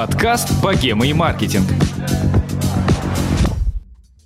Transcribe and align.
Подкаст 0.00 0.62
«Богема 0.62 1.06
и 1.06 1.12
маркетинг». 1.12 1.66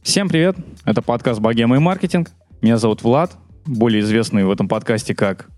Всем 0.05 0.29
привет! 0.29 0.55
Это 0.85 1.03
подкаст 1.03 1.41
«Богема 1.41 1.75
и 1.75 1.79
маркетинг». 1.81 2.31
Меня 2.63 2.79
зовут 2.79 3.03
Влад, 3.03 3.33
более 3.67 4.01
известный 4.03 4.45
в 4.45 4.53
этом 4.53 4.69
подкасте 4.69 5.17
как 5.17 5.49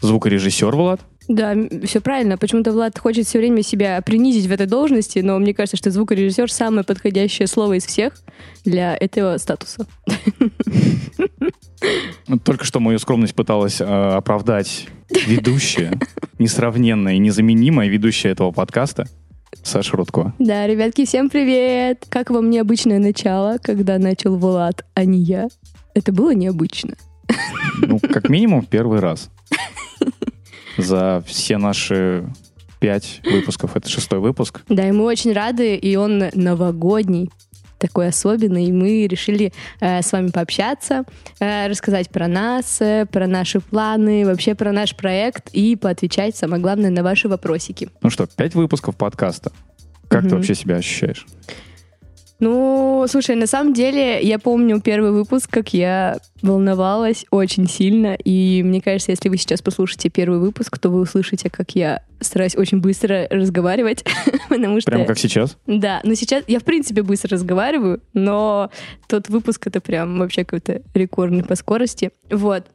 звукорежиссер 0.00 0.76
Влад. 0.76 1.00
Да, 1.26 1.56
все 1.86 2.00
правильно. 2.00 2.38
Почему-то 2.38 2.70
Влад 2.70 2.96
хочет 2.96 3.26
все 3.26 3.38
время 3.38 3.64
себя 3.64 4.00
принизить 4.00 4.46
в 4.46 4.52
этой 4.52 4.68
должности, 4.68 5.18
но 5.18 5.40
мне 5.40 5.52
кажется, 5.52 5.76
что 5.76 5.90
звукорежиссер 5.90 6.52
самое 6.52 6.84
подходящее 6.84 7.48
слово 7.48 7.78
из 7.78 7.84
всех 7.84 8.12
для 8.64 8.96
этого 8.96 9.38
статуса. 9.38 9.88
Только 12.44 12.64
что 12.64 12.78
мою 12.78 13.00
скромность 13.00 13.34
пыталась 13.34 13.80
э, 13.80 13.84
оправдать 13.84 14.86
ведущая, 15.26 15.98
несравненная 16.38 17.14
и 17.14 17.18
незаменимая 17.18 17.88
ведущая 17.88 18.28
этого 18.28 18.52
подкаста. 18.52 19.08
Саша 19.62 19.96
Рудко. 19.96 20.34
Да, 20.38 20.66
ребятки, 20.66 21.04
всем 21.04 21.30
привет! 21.30 22.04
Как 22.08 22.30
вам 22.30 22.50
необычное 22.50 22.98
начало, 22.98 23.58
когда 23.62 23.98
начал 23.98 24.36
Влад, 24.36 24.84
а 24.94 25.04
не 25.04 25.20
я? 25.20 25.48
Это 25.94 26.12
было 26.12 26.34
необычно. 26.34 26.94
Ну, 27.78 27.98
как 27.98 28.28
минимум, 28.28 28.64
первый 28.64 29.00
раз. 29.00 29.30
За 30.76 31.22
все 31.26 31.58
наши 31.58 32.24
пять 32.80 33.20
выпусков. 33.24 33.76
Это 33.76 33.88
шестой 33.88 34.18
выпуск. 34.18 34.62
Да, 34.68 34.86
и 34.86 34.92
мы 34.92 35.04
очень 35.04 35.32
рады, 35.32 35.74
и 35.74 35.96
он 35.96 36.24
новогодний 36.34 37.30
такой 37.86 38.08
особенный, 38.08 38.64
и 38.64 38.72
мы 38.72 39.06
решили 39.06 39.52
э, 39.80 40.00
с 40.00 40.12
вами 40.12 40.30
пообщаться, 40.30 41.04
э, 41.40 41.68
рассказать 41.68 42.08
про 42.08 42.28
нас, 42.28 42.80
э, 42.80 43.06
про 43.10 43.26
наши 43.26 43.60
планы, 43.60 44.24
вообще 44.24 44.54
про 44.54 44.72
наш 44.72 44.96
проект 44.96 45.50
и 45.52 45.76
поотвечать, 45.76 46.36
самое 46.36 46.62
главное, 46.62 46.90
на 46.90 47.02
ваши 47.02 47.28
вопросики. 47.28 47.90
Ну 48.02 48.10
что, 48.10 48.26
пять 48.26 48.54
выпусков 48.54 48.96
подкаста. 48.96 49.52
Как 50.08 50.22
угу. 50.22 50.30
ты 50.30 50.36
вообще 50.36 50.54
себя 50.54 50.76
ощущаешь? 50.76 51.26
Ну, 52.44 53.06
слушай, 53.08 53.36
на 53.36 53.46
самом 53.46 53.72
деле, 53.72 54.20
я 54.20 54.38
помню 54.38 54.78
первый 54.78 55.12
выпуск, 55.12 55.48
как 55.48 55.72
я 55.72 56.18
волновалась 56.42 57.24
очень 57.30 57.66
сильно, 57.66 58.18
и 58.22 58.62
мне 58.62 58.82
кажется, 58.82 59.12
если 59.12 59.30
вы 59.30 59.38
сейчас 59.38 59.62
послушаете 59.62 60.10
первый 60.10 60.38
выпуск, 60.38 60.76
то 60.76 60.90
вы 60.90 61.00
услышите, 61.00 61.48
как 61.48 61.70
я 61.70 62.02
стараюсь 62.20 62.54
очень 62.54 62.82
быстро 62.82 63.26
разговаривать, 63.30 64.04
потому 64.50 64.78
что... 64.82 64.90
Прямо 64.90 65.06
как 65.06 65.18
сейчас? 65.18 65.56
Да, 65.66 66.02
но 66.04 66.12
сейчас 66.16 66.44
я, 66.46 66.60
в 66.60 66.64
принципе, 66.64 67.02
быстро 67.02 67.30
разговариваю, 67.30 68.02
но 68.12 68.70
тот 69.08 69.30
выпуск— 69.30 69.66
это 69.68 69.80
прям 69.80 70.18
вообще 70.18 70.44
какой-то 70.44 70.82
рекордный 70.92 71.44
по 71.44 71.54
скорости. 71.54 72.10
Вот. 72.30 72.66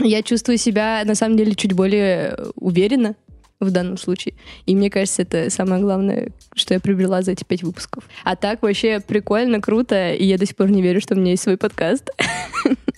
Я 0.00 0.22
чувствую 0.22 0.58
себя, 0.58 1.02
на 1.06 1.14
самом 1.14 1.38
деле, 1.38 1.54
чуть 1.54 1.72
более 1.72 2.36
уверенно, 2.56 3.14
в 3.64 3.70
данном 3.70 3.96
случае. 3.96 4.34
И 4.66 4.74
мне 4.74 4.90
кажется, 4.90 5.22
это 5.22 5.50
самое 5.50 5.82
главное, 5.82 6.28
что 6.54 6.74
я 6.74 6.80
приобрела 6.80 7.22
за 7.22 7.32
эти 7.32 7.44
пять 7.44 7.62
выпусков. 7.62 8.04
А 8.24 8.36
так 8.36 8.62
вообще 8.62 9.00
прикольно, 9.00 9.60
круто, 9.60 10.12
и 10.12 10.24
я 10.24 10.38
до 10.38 10.46
сих 10.46 10.56
пор 10.56 10.70
не 10.70 10.82
верю, 10.82 11.00
что 11.00 11.14
у 11.14 11.18
меня 11.18 11.32
есть 11.32 11.42
свой 11.42 11.56
подкаст. 11.56 12.10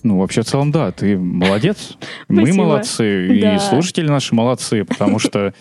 Ну, 0.03 0.19
вообще, 0.19 0.43
в 0.43 0.45
целом, 0.45 0.71
да, 0.71 0.93
ты 0.93 1.17
молодец. 1.17 1.97
Мы 2.29 2.53
молодцы, 2.53 3.41
да. 3.41 3.57
и 3.57 3.59
слушатели 3.59 4.07
наши 4.07 4.35
молодцы, 4.35 4.85
потому 4.85 5.19
что, 5.19 5.55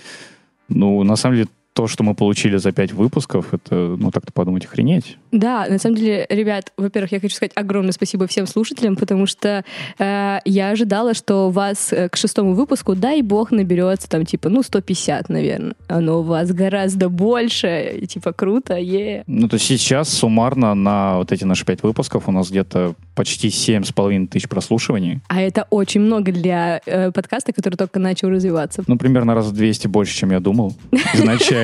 ну, 0.68 1.02
на 1.04 1.16
самом 1.16 1.38
деле, 1.38 1.50
то, 1.74 1.88
что 1.88 2.04
мы 2.04 2.14
получили 2.14 2.58
за 2.58 2.72
пять 2.72 2.94
выпусков, 2.94 3.54
это, 3.54 3.76
ну, 3.76 4.12
так-то 4.12 4.32
подумать, 4.32 4.66
охренеть. 4.66 5.18
Да, 5.32 5.66
на 5.68 5.80
самом 5.80 5.98
деле, 5.98 6.26
ребят, 6.30 6.72
во-первых, 6.78 7.12
я 7.12 7.20
хочу 7.20 7.36
сказать 7.36 7.52
огромное 7.56 7.92
спасибо 7.92 8.28
всем 8.28 8.46
слушателям, 8.46 8.96
потому 8.96 9.26
что 9.26 9.66
э, 9.98 10.40
я 10.46 10.70
ожидала, 10.70 11.16
что 11.16 11.48
у 11.48 11.50
вас 11.50 11.92
э, 11.92 12.10
к 12.10 12.16
шестому 12.16 12.54
выпуску, 12.54 12.96
дай 12.96 13.22
бог, 13.24 13.52
наберется 13.52 14.08
там, 14.08 14.26
типа, 14.26 14.50
ну, 14.50 14.62
150, 14.62 15.30
наверное. 15.30 15.74
Оно 15.88 16.20
у 16.20 16.24
вас 16.24 16.52
гораздо 16.52 17.10
больше, 17.10 17.98
и, 18.00 18.06
типа, 18.06 18.34
круто, 18.34 18.78
е. 18.78 19.24
Ну, 19.26 19.48
то 19.50 19.58
сейчас 19.58 20.10
суммарно 20.10 20.76
на 20.76 21.18
вот 21.18 21.32
эти 21.32 21.44
наши 21.44 21.66
пять 21.66 21.82
выпусков 21.82 22.28
у 22.28 22.32
нас 22.32 22.52
где-то 22.52 22.94
почти 23.16 23.50
семь 23.50 23.84
с 23.84 23.92
половиной 23.92 24.28
тысяч 24.28 24.48
прослушиваний. 24.48 25.22
А 25.28 25.42
это 25.42 25.68
очень 25.70 26.02
много 26.02 26.32
для 26.32 26.82
э, 26.86 27.12
подкаста, 27.12 27.54
который 27.54 27.76
только 27.76 28.00
начал 28.00 28.30
развиваться. 28.30 28.84
Ну, 28.88 28.98
примерно 28.98 29.34
раз 29.34 29.48
в 29.48 29.54
200 29.54 29.88
больше, 29.88 30.16
чем 30.16 30.32
я 30.32 30.40
думал 30.40 30.76
изначально. 31.14 31.63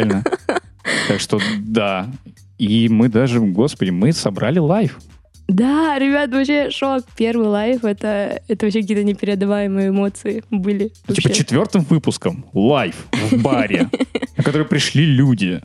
Так 1.08 1.20
что, 1.20 1.40
да, 1.60 2.10
и 2.58 2.90
мы 2.90 3.10
даже, 3.10 3.40
господи, 3.40 3.90
мы 3.90 4.12
собрали 4.12 4.60
live. 4.60 5.00
Да, 5.50 5.98
ребят, 5.98 6.30
вообще 6.32 6.70
шок. 6.70 7.04
Первый 7.18 7.48
live 7.48 7.84
это, 7.84 8.40
это 8.48 8.66
вообще 8.66 8.82
какие-то 8.82 9.04
непередаваемые 9.04 9.90
эмоции 9.90 10.44
были. 10.52 10.92
Ну, 11.08 11.16
типа 11.16 11.32
четвертым 11.32 11.82
выпуском 11.90 12.46
live 12.54 12.96
в 13.12 13.42
баре, 13.42 13.90
на 14.38 14.44
который 14.44 14.68
пришли 14.68 15.06
люди, 15.06 15.60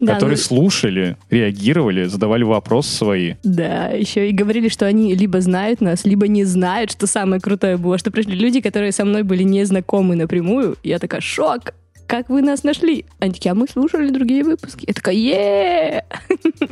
которые 0.00 0.36
ну 0.36 0.42
слушали, 0.42 1.16
реагировали, 1.30 2.06
задавали 2.06 2.42
вопросы 2.42 2.90
свои. 2.90 3.34
Да, 3.44 3.86
еще 3.90 4.28
и 4.28 4.32
говорили, 4.32 4.68
что 4.68 4.86
они 4.86 5.14
либо 5.14 5.40
знают 5.40 5.80
нас, 5.80 6.04
либо 6.04 6.26
не 6.26 6.42
знают, 6.42 6.90
что 6.90 7.06
самое 7.06 7.40
крутое 7.40 7.76
было, 7.76 7.98
что 7.98 8.10
пришли 8.10 8.34
люди, 8.34 8.60
которые 8.60 8.90
со 8.90 9.04
мной 9.04 9.22
были 9.22 9.44
не 9.44 9.62
знакомы 9.62 10.16
напрямую. 10.16 10.76
Я 10.82 10.98
такая, 10.98 11.20
шок, 11.20 11.72
как 12.10 12.28
вы 12.28 12.42
нас 12.42 12.64
нашли? 12.64 13.04
Они 13.20 13.32
такие, 13.32 13.52
а 13.52 13.54
мы 13.54 13.68
слушали 13.68 14.10
другие 14.10 14.42
выпуски. 14.42 14.84
Я 14.88 14.94
такая, 14.94 15.14
е 15.14 16.04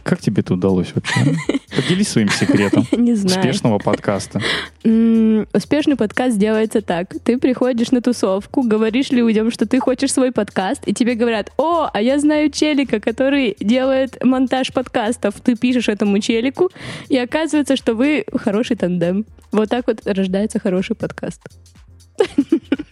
Как 0.02 0.18
тебе 0.18 0.40
это 0.40 0.54
удалось 0.54 0.92
вообще? 0.92 1.36
Поделись 1.76 2.08
своим 2.08 2.28
секретом. 2.28 2.84
Не 2.96 3.14
знаю. 3.14 3.38
Успешного 3.38 3.78
подкаста. 3.78 4.42
Успешный 4.82 5.94
подкаст 5.94 6.38
делается 6.38 6.80
так. 6.80 7.14
Ты 7.22 7.38
приходишь 7.38 7.92
на 7.92 8.02
тусовку, 8.02 8.62
говоришь 8.62 9.10
людям, 9.10 9.52
что 9.52 9.64
ты 9.64 9.78
хочешь 9.78 10.12
свой 10.12 10.32
подкаст, 10.32 10.82
и 10.86 10.92
тебе 10.92 11.14
говорят, 11.14 11.52
о, 11.56 11.88
а 11.92 12.02
я 12.02 12.18
знаю 12.18 12.50
челика, 12.50 12.98
который 12.98 13.56
делает 13.60 14.18
монтаж 14.24 14.72
подкастов. 14.72 15.36
Ты 15.40 15.54
пишешь 15.54 15.88
этому 15.88 16.18
челику, 16.18 16.68
и 17.08 17.16
оказывается, 17.16 17.76
что 17.76 17.94
вы 17.94 18.24
хороший 18.34 18.74
тандем. 18.74 19.24
Вот 19.52 19.68
так 19.68 19.86
вот 19.86 20.04
рождается 20.04 20.58
хороший 20.58 20.96
подкаст. 20.96 21.42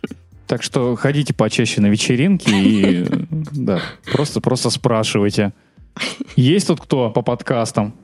Так 0.47 0.63
что 0.63 0.95
ходите 0.97 1.35
почаще 1.35 1.81
на 1.81 1.87
вечеринки 1.87 2.51
и 2.51 3.07
да, 3.53 3.81
просто, 4.13 4.41
просто 4.41 4.71
спрашивайте. 4.71 5.53
Есть 6.37 6.69
тут 6.69 6.81
кто 6.81 7.11
по 7.11 7.23
подкастам? 7.23 7.95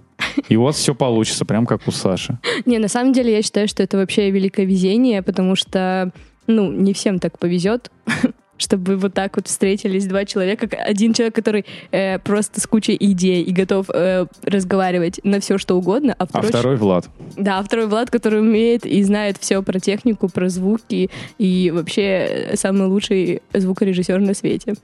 И 0.48 0.56
вас 0.56 0.76
все 0.76 0.94
получится, 0.94 1.44
прям 1.44 1.66
как 1.66 1.86
у 1.86 1.90
Саши. 1.90 2.38
Не, 2.64 2.78
на 2.78 2.88
самом 2.88 3.12
деле 3.12 3.32
я 3.32 3.42
считаю, 3.42 3.68
что 3.68 3.82
это 3.82 3.96
вообще 3.96 4.30
великое 4.30 4.66
везение, 4.66 5.22
потому 5.22 5.56
что, 5.56 6.12
ну, 6.46 6.70
не 6.70 6.92
всем 6.94 7.18
так 7.18 7.38
повезет 7.38 7.90
чтобы 8.62 8.96
вот 8.96 9.14
так 9.14 9.36
вот 9.36 9.48
встретились 9.48 10.06
два 10.06 10.24
человека. 10.24 10.68
Один 10.76 11.12
человек, 11.12 11.34
который 11.34 11.66
э, 11.90 12.18
просто 12.18 12.60
с 12.60 12.66
кучей 12.66 12.96
идей 12.98 13.42
и 13.42 13.52
готов 13.52 13.90
э, 13.90 14.26
разговаривать 14.44 15.20
на 15.24 15.40
все, 15.40 15.58
что 15.58 15.76
угодно. 15.76 16.14
А 16.18 16.26
второй, 16.26 16.48
а 16.48 16.52
второй 16.52 16.76
Влад. 16.76 17.08
Да, 17.36 17.58
а 17.58 17.62
второй 17.62 17.86
Влад, 17.86 18.10
который 18.10 18.40
умеет 18.40 18.86
и 18.86 19.02
знает 19.02 19.36
все 19.38 19.62
про 19.62 19.78
технику, 19.78 20.28
про 20.28 20.48
звуки 20.48 21.10
и 21.38 21.72
вообще 21.74 22.52
самый 22.54 22.86
лучший 22.86 23.42
звукорежиссер 23.52 24.20
на 24.20 24.34
свете. 24.34 24.74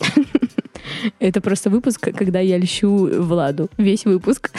Это 1.18 1.40
просто 1.40 1.70
выпуск, 1.70 2.10
когда 2.16 2.40
я 2.40 2.58
льщу 2.58 3.08
Владу. 3.22 3.68
Весь 3.76 4.04
выпуск. 4.04 4.50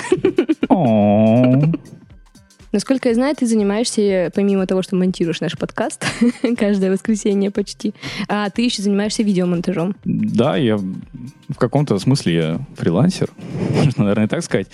Насколько 2.72 3.09
я 3.09 3.16
знаю, 3.16 3.35
ты 3.35 3.47
занимаешься, 3.47 4.31
помимо 4.35 4.68
того, 4.68 4.84
что 4.84 4.96
монтируешь 4.96 5.41
наш 5.41 5.57
подкаст 5.57 6.06
каждое 6.57 6.91
воскресенье 6.91 7.50
почти, 7.50 7.96
а 8.28 8.50
ты 8.52 8.62
еще 8.62 8.84
занимаешься 8.84 9.24
видеомонтажом. 9.24 9.96
Да, 10.03 10.56
я 10.56 10.78
в 10.78 11.56
каком-то 11.58 11.97
смысле 11.97 12.35
я 12.35 12.59
фрилансер, 12.78 13.29
можно, 13.75 14.03
наверное, 14.03 14.28
так 14.28 14.44
сказать. 14.44 14.68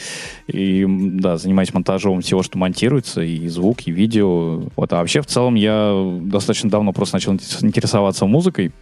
И, 0.47 0.85
да, 0.87 1.37
занимаюсь 1.37 1.73
монтажом 1.73 2.19
всего, 2.21 2.43
что 2.43 2.57
монтируется, 2.57 3.21
и 3.21 3.47
звук, 3.47 3.87
и 3.87 3.91
видео. 3.91 4.67
Вот, 4.75 4.91
а 4.91 4.97
вообще, 4.97 5.21
в 5.21 5.27
целом, 5.27 5.55
я 5.55 5.93
достаточно 6.21 6.69
давно 6.69 6.91
просто 6.91 7.15
начал 7.15 7.33
интересоваться 7.33 8.25
музыкой, 8.25 8.73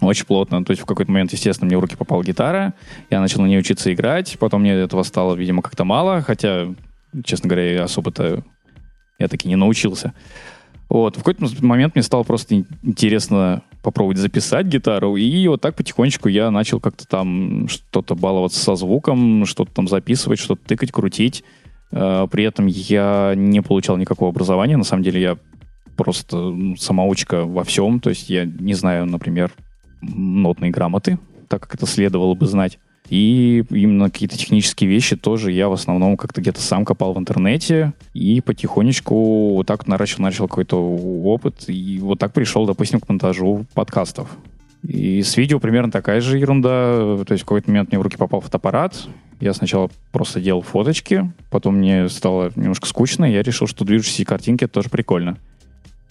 очень 0.00 0.24
плотно. 0.24 0.64
То 0.64 0.70
есть 0.70 0.82
в 0.82 0.86
какой-то 0.86 1.10
момент, 1.10 1.32
естественно, 1.32 1.66
мне 1.66 1.76
в 1.76 1.80
руки 1.80 1.96
попала 1.96 2.22
гитара, 2.22 2.74
я 3.10 3.20
начал 3.20 3.42
на 3.42 3.46
ней 3.46 3.58
учиться 3.58 3.92
играть, 3.92 4.36
потом 4.38 4.60
мне 4.60 4.72
этого 4.72 5.02
стало, 5.02 5.34
видимо, 5.34 5.62
как-то 5.62 5.84
мало, 5.84 6.22
хотя 6.22 6.68
честно 7.24 7.48
говоря, 7.48 7.84
особо-то 7.84 8.42
я 9.22 9.28
таки 9.28 9.48
не 9.48 9.56
научился. 9.56 10.12
Вот. 10.88 11.16
В 11.16 11.22
какой-то 11.22 11.46
момент 11.64 11.94
мне 11.94 12.02
стало 12.02 12.22
просто 12.22 12.64
интересно 12.82 13.62
попробовать 13.82 14.18
записать 14.18 14.66
гитару, 14.66 15.16
и 15.16 15.48
вот 15.48 15.60
так 15.60 15.74
потихонечку 15.74 16.28
я 16.28 16.50
начал 16.50 16.80
как-то 16.80 17.06
там 17.06 17.66
что-то 17.68 18.14
баловаться 18.14 18.60
со 18.60 18.74
звуком, 18.74 19.46
что-то 19.46 19.72
там 19.72 19.88
записывать, 19.88 20.38
что-то 20.38 20.62
тыкать, 20.66 20.92
крутить. 20.92 21.44
А, 21.90 22.26
при 22.26 22.44
этом 22.44 22.66
я 22.66 23.32
не 23.34 23.62
получал 23.62 23.96
никакого 23.96 24.30
образования, 24.30 24.76
на 24.76 24.84
самом 24.84 25.02
деле 25.02 25.20
я 25.20 25.38
просто 25.96 26.54
самоучка 26.78 27.44
во 27.44 27.64
всем, 27.64 28.00
то 28.00 28.10
есть 28.10 28.30
я 28.30 28.44
не 28.44 28.74
знаю, 28.74 29.06
например, 29.06 29.52
нотной 30.00 30.70
грамоты, 30.70 31.18
так 31.48 31.62
как 31.62 31.74
это 31.74 31.86
следовало 31.86 32.34
бы 32.34 32.46
знать. 32.46 32.78
И 33.12 33.62
именно 33.68 34.08
какие-то 34.08 34.38
технические 34.38 34.88
вещи 34.88 35.16
тоже 35.16 35.52
я 35.52 35.68
в 35.68 35.74
основном 35.74 36.16
как-то 36.16 36.40
где-то 36.40 36.62
сам 36.62 36.86
копал 36.86 37.12
в 37.12 37.18
интернете 37.18 37.92
и 38.14 38.40
потихонечку 38.40 39.52
вот 39.52 39.66
так 39.66 39.86
начал, 39.86 40.22
начал 40.22 40.48
какой-то 40.48 40.78
опыт. 40.80 41.64
И 41.68 41.98
вот 42.00 42.18
так 42.18 42.32
пришел, 42.32 42.64
допустим, 42.64 43.00
к 43.00 43.08
монтажу 43.10 43.66
подкастов. 43.74 44.30
И 44.82 45.22
с 45.22 45.36
видео 45.36 45.60
примерно 45.60 45.92
такая 45.92 46.22
же 46.22 46.38
ерунда. 46.38 47.18
То 47.26 47.32
есть 47.32 47.42
в 47.42 47.44
какой-то 47.44 47.68
момент 47.68 47.90
мне 47.90 47.98
в 47.98 48.02
руки 48.02 48.16
попал 48.16 48.40
фотоаппарат. 48.40 49.06
Я 49.40 49.52
сначала 49.52 49.90
просто 50.10 50.40
делал 50.40 50.62
фоточки, 50.62 51.30
потом 51.50 51.76
мне 51.76 52.08
стало 52.08 52.50
немножко 52.56 52.86
скучно, 52.86 53.26
и 53.26 53.34
я 53.34 53.42
решил, 53.42 53.66
что 53.66 53.84
движущиеся 53.84 54.24
картинки— 54.24 54.64
это 54.64 54.72
тоже 54.72 54.88
прикольно. 54.88 55.36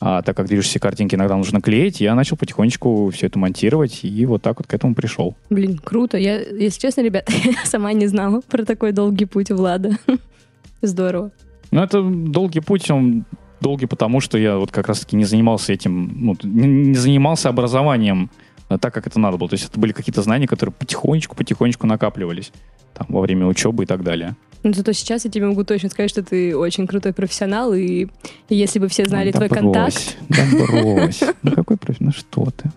А 0.04 0.24
так 0.24 0.36
как 0.36 0.48
движущиеся 0.48 0.80
картинки 0.80 1.14
иногда 1.14 1.38
нужно 1.38 1.62
клеить, 1.62 2.02
я 2.02 2.16
начал 2.16 2.36
потихонечку 2.36 3.12
все 3.12 3.28
это 3.28 3.38
монтировать, 3.38 4.00
и 4.02 4.26
вот 4.26 4.42
так 4.42 4.58
вот 4.58 4.66
к 4.66 4.74
этому 4.74 4.96
пришел. 4.96 5.36
Блин, 5.52 5.78
круто. 5.78 6.18
Я, 6.18 6.42
если 6.42 6.80
честно, 6.80 7.02
ребят, 7.02 7.30
я 7.46 7.64
сама 7.66 7.94
не 7.94 8.08
знала 8.08 8.42
про 8.42 8.66
такой 8.66 8.94
долгий 8.94 9.26
путь 9.26 9.52
Влада. 9.52 9.92
Здорово. 10.82 11.32
Ну, 11.70 11.84
это 11.84 12.02
долгий 12.02 12.62
путь, 12.62 12.90
он 12.90 13.26
долгий 13.62 13.86
потому, 13.86 14.22
что 14.22 14.40
я 14.40 14.58
вот 14.58 14.72
как 14.72 14.88
раз-таки 14.88 15.16
не 15.16 15.24
занимался 15.24 15.72
этим, 15.72 16.12
ну, 16.16 16.36
не, 16.44 16.96
занимался 16.96 17.50
образованием 17.50 18.32
а, 18.70 18.80
так, 18.80 18.96
как 18.96 19.06
это 19.06 19.20
надо 19.20 19.38
было. 19.38 19.50
То 19.50 19.54
есть 19.54 19.70
это 19.70 19.80
были 19.80 19.92
какие-то 19.92 20.24
знания, 20.24 20.48
которые 20.48 20.74
потихонечку-потихонечку 20.74 21.86
накапливались 21.86 22.52
там, 22.96 23.06
во 23.10 23.22
время 23.22 23.46
учебы 23.46 23.84
и 23.84 23.86
так 23.86 24.04
далее. 24.04 24.36
Ну, 24.64 24.74
зато 24.74 24.94
сейчас 24.94 25.26
я 25.26 25.32
тебе 25.32 25.48
могу 25.48 25.64
точно 25.64 25.90
сказать, 25.90 26.10
что 26.12 26.24
ты 26.24 26.56
очень 26.56 26.86
крутой 26.86 27.14
профессионал, 27.14 27.74
и 27.74 28.08
если 28.50 28.80
бы 28.80 28.88
все 28.88 29.06
знали 29.06 29.32
да 29.32 29.40
твой 29.40 29.50
брось, 29.50 29.60
контакт... 29.60 30.18
Да 30.30 30.44
брось, 30.68 31.22
ну 31.42 31.52
какой 31.52 31.78
профессионал, 31.78 32.14
ну 32.16 32.20
что 32.20 32.52
ты? 32.52 32.72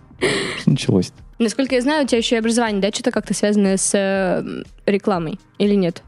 Что 0.59 0.71
началось 0.71 1.07
-то? 1.07 1.25
Насколько 1.37 1.75
я 1.75 1.81
знаю, 1.81 2.05
у 2.05 2.07
тебя 2.07 2.17
еще 2.19 2.35
и 2.35 2.39
образование, 2.39 2.81
да, 2.81 2.91
что-то 2.91 3.11
как-то 3.11 3.33
связанное 3.33 3.75
с 3.77 3.91
э, 3.93 4.63
рекламой, 4.85 5.37
или 5.59 5.75
нет? 5.75 6.01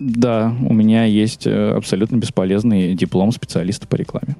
Да, 0.00 0.56
у 0.66 0.72
меня 0.72 1.04
есть 1.04 1.46
э, 1.46 1.72
абсолютно 1.72 2.16
бесполезный 2.16 2.94
диплом 2.94 3.32
специалиста 3.32 3.86
по 3.86 3.96
рекламе. 3.96 4.34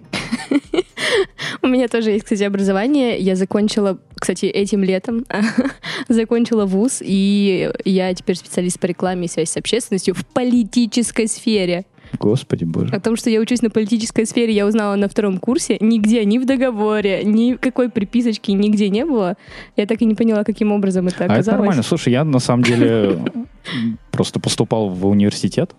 У 1.63 1.67
меня 1.67 1.89
тоже 1.89 2.13
есть, 2.13 2.25
кстати, 2.25 2.45
образование. 2.45 3.19
Я 3.19 3.37
закончила, 3.37 3.99
кстати, 4.15 4.47
этим 4.47 4.83
летом 4.83 5.27
закончила 6.09 6.65
вуз, 6.65 7.03
и 7.03 7.71
я 7.85 8.15
теперь 8.15 8.37
специалист 8.37 8.81
по 8.81 8.87
рекламе 8.87 9.27
и 9.27 9.29
связи 9.29 9.51
с 9.51 9.57
общественностью 9.59 10.15
в 10.15 10.25
политической 10.25 11.29
сфере. 11.29 11.85
Господи 12.19 12.65
боже. 12.65 12.95
О 12.95 13.01
том, 13.01 13.17
что 13.17 13.31
я 13.31 13.41
учусь 13.41 13.63
на 13.63 13.71
политической 13.71 14.27
сфере, 14.27 14.53
я 14.53 14.67
узнала 14.67 14.97
на 14.97 15.09
втором 15.09 15.39
курсе. 15.39 15.77
Нигде, 15.81 16.25
ни 16.25 16.39
в 16.39 16.47
договоре, 16.47 17.25
ни 17.25 17.55
какой 17.55 17.89
приписочки 17.89 18.51
нигде 18.51 18.89
не 18.89 19.05
было. 19.05 19.37
Я 19.77 19.87
так 19.87 20.03
и 20.03 20.05
не 20.05 20.15
поняла, 20.15 20.45
каким 20.45 20.73
образом 20.73 21.07
это 21.07 21.25
оказалось. 21.25 21.47
А 21.47 21.51
это 21.51 21.59
нормально. 21.59 21.83
Слушай, 21.83 22.13
я 22.13 22.25
на 22.25 22.39
самом 22.39 22.65
деле 22.65 23.19
просто 24.11 24.41
поступал 24.41 24.89
в 24.89 25.07
университет, 25.07 25.75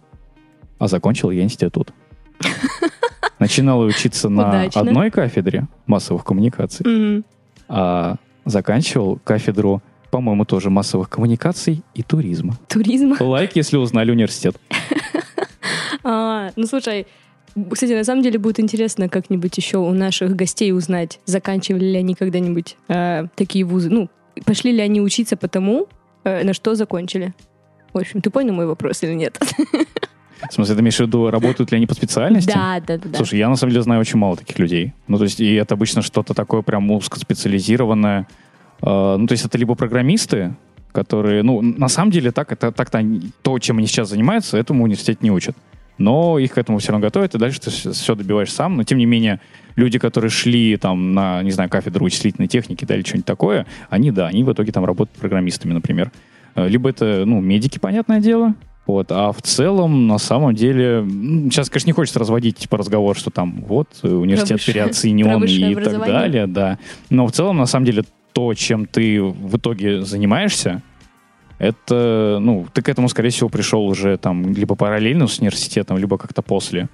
а 0.80 0.88
закончил 0.88 1.32
я 1.32 1.44
институт. 1.44 1.92
Начинала 3.40 3.86
учиться 3.86 4.30
на 4.30 4.64
одной 4.74 5.12
кафедре 5.12 5.68
массовых 5.88 6.24
коммуникаций, 6.24 7.24
а 7.68 8.16
заканчивал 8.46 9.20
кафедру, 9.24 9.82
по-моему, 10.12 10.46
тоже 10.46 10.70
массовых 10.70 11.10
коммуникаций 11.10 11.84
и 11.94 12.04
туризма. 12.04 12.58
Туризма? 12.68 13.18
Лайк, 13.20 13.56
если 13.56 13.78
узнали 13.78 14.12
университет. 14.12 14.58
А, 16.04 16.52
ну, 16.56 16.66
слушай, 16.66 17.08
кстати, 17.72 17.94
на 17.94 18.04
самом 18.04 18.24
деле 18.24 18.40
будет 18.40 18.60
интересно 18.60 19.10
как-нибудь 19.10 19.56
еще 19.58 19.78
у 19.78 19.92
наших 19.92 20.36
гостей 20.36 20.72
узнать, 20.72 21.20
заканчивали 21.26 21.86
ли 21.86 21.98
они 21.98 22.16
когда-нибудь 22.16 22.78
э, 22.88 23.26
такие 23.36 23.66
вузы. 23.66 23.90
Ну, 23.90 24.10
пошли 24.46 24.72
ли 24.72 24.82
они 24.82 25.02
учиться 25.02 25.36
по 25.36 25.48
тому, 25.48 25.88
э, 26.24 26.44
на 26.44 26.54
что 26.54 26.76
закончили. 26.76 27.34
В 27.94 27.98
общем, 27.98 28.22
ты 28.22 28.30
понял 28.30 28.54
мой 28.54 28.68
вопрос 28.68 29.04
или 29.04 29.14
нет? 29.14 29.38
В 30.50 30.54
смысле, 30.54 30.76
ты 30.76 30.82
имеешь 30.82 30.98
в 30.98 31.02
виду, 31.02 31.30
работают 31.30 31.72
ли 31.72 31.78
они 31.78 31.86
по 31.86 31.94
специальности? 31.94 32.52
Да, 32.52 32.80
да, 32.80 32.98
да. 32.98 33.18
Слушай, 33.18 33.40
я 33.40 33.50
на 33.50 33.56
самом 33.56 33.72
деле 33.72 33.84
знаю 33.84 34.02
очень 34.02 34.18
мало 34.18 34.38
таких 34.38 34.58
людей. 34.58 34.94
Ну, 35.08 35.18
то 35.18 35.26
есть, 35.26 35.40
и 35.40 35.54
это 35.54 35.76
обычно 35.76 36.02
что-то 36.02 36.34
такое 36.34 36.62
прям 36.62 36.90
узкоспециализированное. 36.90 38.28
Э, 38.82 39.18
ну, 39.18 39.28
то 39.28 39.34
есть, 39.34 39.46
это 39.46 39.58
либо 39.58 39.76
программисты, 39.76 40.56
которые, 40.94 41.44
ну, 41.44 41.62
на 41.62 41.90
самом 41.90 42.12
деле 42.12 42.32
так, 42.32 42.52
это 42.52 42.72
так-то 42.72 43.06
то, 43.42 43.60
чем 43.60 43.78
они 43.78 43.88
сейчас 43.88 44.10
занимаются, 44.10 44.58
этому 44.58 44.84
университет 44.84 45.22
не 45.22 45.32
учат. 45.32 45.56
Но 46.02 46.40
их 46.40 46.54
к 46.54 46.58
этому 46.58 46.80
все 46.80 46.92
равно 46.92 47.06
готовят, 47.06 47.36
и 47.36 47.38
дальше 47.38 47.62
ты 47.62 47.70
все 47.70 48.16
добиваешь 48.16 48.52
сам. 48.52 48.78
Но, 48.78 48.84
тем 48.84 48.98
не 48.98 49.06
менее, 49.06 49.40
люди, 49.76 50.00
которые 50.00 50.32
шли 50.32 50.78
там 50.78 51.14
на, 51.14 51.44
не 51.44 51.52
знаю, 51.52 51.70
кафедру 51.70 52.06
вычислительной 52.06 52.48
техники, 52.48 52.86
да, 52.86 52.96
или 52.96 53.04
что-нибудь 53.04 53.26
такое, 53.26 53.66
они, 53.90 54.12
да, 54.12 54.28
они 54.28 54.44
в 54.44 54.52
итоге 54.52 54.72
там 54.72 54.84
работают 54.86 55.20
программистами, 55.20 55.74
например. 55.74 56.12
Э, 56.56 56.68
либо 56.68 56.90
это, 56.90 57.24
ну, 57.26 57.40
медики, 57.40 57.78
понятное 57.78 58.20
дело, 58.20 58.56
вот. 58.88 59.12
А 59.12 59.32
в 59.32 59.42
целом, 59.42 60.08
на 60.08 60.18
самом 60.18 60.56
деле, 60.56 61.06
сейчас, 61.50 61.70
конечно, 61.70 61.90
не 61.90 61.94
хочется 61.94 62.20
разводить 62.20 62.58
типа 62.58 62.78
разговор, 62.78 63.16
что 63.16 63.30
там 63.30 63.64
вот 63.68 63.88
университет 64.02 64.64
про 64.64 64.74
переоценен 64.74 65.44
и 65.44 65.76
так 65.76 66.00
далее, 66.00 66.48
да. 66.48 66.80
Но 67.10 67.28
в 67.28 67.32
целом, 67.32 67.58
на 67.58 67.68
самом 67.68 67.86
деле, 67.86 68.04
то, 68.34 68.54
чем 68.54 68.86
ты 68.86 69.22
в 69.22 69.58
итоге 69.58 70.02
занимаешься, 70.02 70.82
это, 71.62 72.40
ну, 72.42 72.66
ты 72.74 72.82
к 72.82 72.90
этому, 72.90 73.08
скорее 73.08 73.30
всего, 73.30 73.48
пришел 73.48 73.86
уже 73.86 74.18
там 74.18 74.52
либо 74.52 74.74
параллельно 74.74 75.28
с 75.28 75.38
университетом, 75.38 76.00
либо 76.00 76.18
как-то 76.18 76.42
после. 76.42 76.90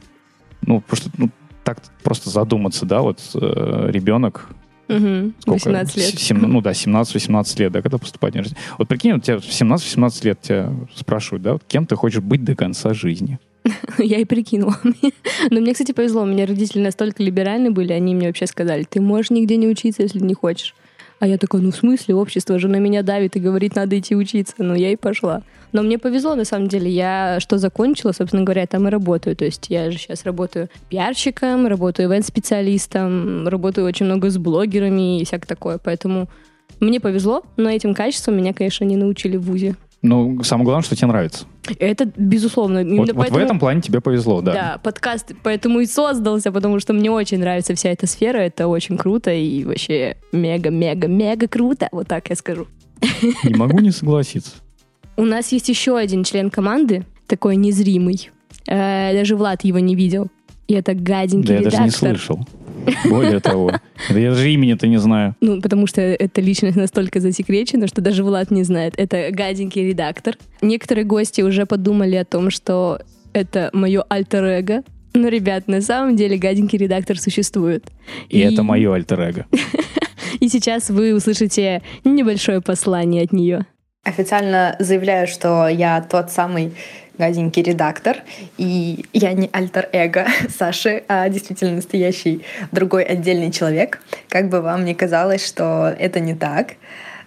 Ну, 0.61 0.81
потому 0.81 0.97
что 0.97 1.09
ну, 1.17 1.29
так 1.63 1.81
просто 2.03 2.29
задуматься, 2.29 2.85
да, 2.85 3.01
вот 3.01 3.19
э, 3.33 3.89
ребенок 3.89 4.49
Угу, 4.89 5.33
Сколько? 5.39 5.65
18 5.65 5.97
лет. 5.97 6.19
7, 6.19 6.37
ну 6.37 6.61
да, 6.61 6.71
17-18 6.71 7.59
лет, 7.59 7.71
да, 7.73 7.81
когда 7.81 7.97
поступать 7.97 8.33
в 8.33 8.35
университет. 8.35 8.59
Вот 8.77 8.87
прикинь, 8.87 9.13
вот 9.13 9.23
тебя 9.23 9.37
в 9.37 9.43
17-18 9.43 10.25
лет 10.25 10.41
тебя 10.41 10.73
спрашивают, 10.95 11.43
да, 11.43 11.53
вот 11.53 11.63
кем 11.67 11.85
ты 11.85 11.97
хочешь 11.97 12.21
быть 12.21 12.45
до 12.45 12.55
конца 12.55 12.93
жизни? 12.93 13.37
Я 13.97 14.19
и 14.19 14.25
прикинула. 14.25 14.77
Но 15.51 15.59
мне, 15.59 15.73
кстати, 15.73 15.91
повезло. 15.91 16.21
У 16.21 16.25
меня 16.25 16.45
родители 16.45 16.81
настолько 16.81 17.21
либеральны 17.21 17.69
были, 17.69 17.91
они 17.91 18.15
мне 18.15 18.27
вообще 18.27 18.47
сказали, 18.47 18.85
ты 18.89 19.01
можешь 19.01 19.29
нигде 19.29 19.57
не 19.57 19.67
учиться, 19.67 20.03
если 20.03 20.19
не 20.19 20.33
хочешь. 20.33 20.73
А 21.19 21.27
я 21.27 21.37
такая, 21.37 21.61
ну 21.61 21.71
в 21.71 21.75
смысле, 21.75 22.15
общество 22.15 22.59
же 22.59 22.67
на 22.67 22.77
меня 22.77 23.01
давит 23.01 23.35
и 23.35 23.39
говорит, 23.39 23.75
надо 23.75 23.97
идти 23.97 24.15
учиться. 24.15 24.55
Ну 24.59 24.75
я 24.75 24.91
и 24.91 24.95
пошла. 24.95 25.41
Но 25.71 25.81
мне 25.81 25.97
повезло, 25.97 26.35
на 26.35 26.45
самом 26.45 26.67
деле. 26.67 26.89
Я 26.89 27.39
что 27.39 27.57
закончила, 27.57 28.11
собственно 28.11 28.43
говоря, 28.43 28.67
там 28.67 28.87
и 28.87 28.91
работаю. 28.91 29.35
То 29.35 29.45
есть 29.45 29.67
я 29.69 29.91
же 29.91 29.97
сейчас 29.97 30.25
работаю 30.25 30.69
пиарщиком, 30.89 31.67
работаю 31.67 32.09
ивент-специалистом, 32.09 33.47
работаю 33.47 33.87
очень 33.87 34.05
много 34.05 34.29
с 34.29 34.37
блогерами 34.37 35.19
и 35.19 35.25
всякое 35.25 35.47
такое. 35.47 35.77
Поэтому 35.77 36.29
мне 36.79 36.99
повезло, 36.99 37.43
но 37.57 37.69
этим 37.69 37.95
качеством 37.95 38.37
меня, 38.37 38.53
конечно, 38.53 38.85
не 38.85 38.95
научили 38.95 39.37
в 39.37 39.43
ВУЗе. 39.43 39.75
Ну, 40.01 40.43
самое 40.43 40.65
главное, 40.65 40.83
что 40.83 40.95
тебе 40.95 41.07
нравится. 41.07 41.45
Это 41.79 42.09
безусловно. 42.15 42.83
Вот, 42.83 43.11
вот 43.13 43.29
в 43.29 43.37
этом 43.37 43.59
плане 43.59 43.81
тебе 43.81 43.99
повезло, 43.99 44.41
да. 44.41 44.53
Да, 44.53 44.79
подкаст 44.81 45.33
поэтому 45.43 45.79
и 45.79 45.85
создался, 45.85 46.51
потому 46.51 46.79
что 46.79 46.93
мне 46.93 47.09
очень 47.11 47.39
нравится 47.39 47.75
вся 47.75 47.89
эта 47.89 48.07
сфера, 48.07 48.37
это 48.37 48.67
очень 48.67 48.97
круто 48.97 49.33
и 49.33 49.63
вообще 49.63 50.17
мега-мега-мега 50.31 51.47
круто, 51.47 51.89
вот 51.91 52.07
так 52.07 52.29
я 52.29 52.35
скажу. 52.35 52.67
Не 53.43 53.55
могу 53.55 53.79
не 53.79 53.91
согласиться. 53.91 54.51
У 55.17 55.23
нас 55.23 55.51
есть 55.51 55.67
еще 55.67 55.97
один 55.97 56.23
член 56.23 56.49
команды, 56.49 57.03
такой 57.25 57.55
незримый. 57.55 58.29
Э, 58.67 59.13
даже 59.13 59.35
Влад 59.35 59.63
его 59.63 59.79
не 59.79 59.95
видел. 59.95 60.27
И 60.67 60.73
это 60.73 60.93
гаденький 60.93 61.47
да, 61.47 61.59
редактор. 61.59 61.71
я 61.73 61.79
даже 61.79 61.83
не 61.83 61.89
слышал. 61.91 62.47
Более 63.09 63.39
того, 63.39 63.71
я 64.09 64.31
даже 64.31 64.51
имени-то 64.51 64.87
не 64.87 64.97
знаю. 64.97 65.35
Ну, 65.41 65.61
потому 65.61 65.87
что 65.87 66.01
эта 66.01 66.41
личность 66.41 66.77
настолько 66.77 67.19
засекречена, 67.19 67.87
что 67.87 68.01
даже 68.01 68.23
Влад 68.23 68.51
не 68.51 68.63
знает. 68.63 68.93
Это 68.97 69.29
гаденький 69.31 69.87
редактор. 69.87 70.37
Некоторые 70.61 71.05
гости 71.05 71.41
уже 71.41 71.65
подумали 71.65 72.15
о 72.15 72.25
том, 72.25 72.49
что 72.49 72.99
это 73.33 73.69
мое 73.73 74.03
альтер-эго. 74.09 74.83
Но, 75.13 75.29
ребят, 75.29 75.67
на 75.67 75.81
самом 75.81 76.15
деле 76.15 76.37
гаденький 76.37 76.77
редактор 76.77 77.19
существует. 77.19 77.85
И, 78.29 78.39
и... 78.39 78.41
это 78.41 78.63
мое 78.63 78.93
альтер-эго. 78.93 79.45
И 80.39 80.49
сейчас 80.49 80.89
вы 80.89 81.15
услышите 81.15 81.81
небольшое 82.03 82.61
послание 82.61 83.23
от 83.23 83.33
нее. 83.33 83.65
Официально 84.03 84.75
заявляю, 84.79 85.27
что 85.27 85.67
я 85.67 86.01
тот 86.01 86.31
самый 86.31 86.73
гаденький 87.17 87.63
редактор, 87.63 88.17
и 88.57 89.05
я 89.13 89.33
не 89.33 89.49
альтер-эго 89.51 90.27
Саши, 90.57 91.03
а 91.07 91.27
действительно 91.29 91.75
настоящий 91.75 92.43
другой 92.71 93.03
отдельный 93.03 93.51
человек. 93.51 93.99
Как 94.29 94.49
бы 94.49 94.61
вам 94.61 94.85
ни 94.85 94.93
казалось, 94.93 95.45
что 95.45 95.95
это 95.99 96.19
не 96.19 96.35
так, 96.35 96.75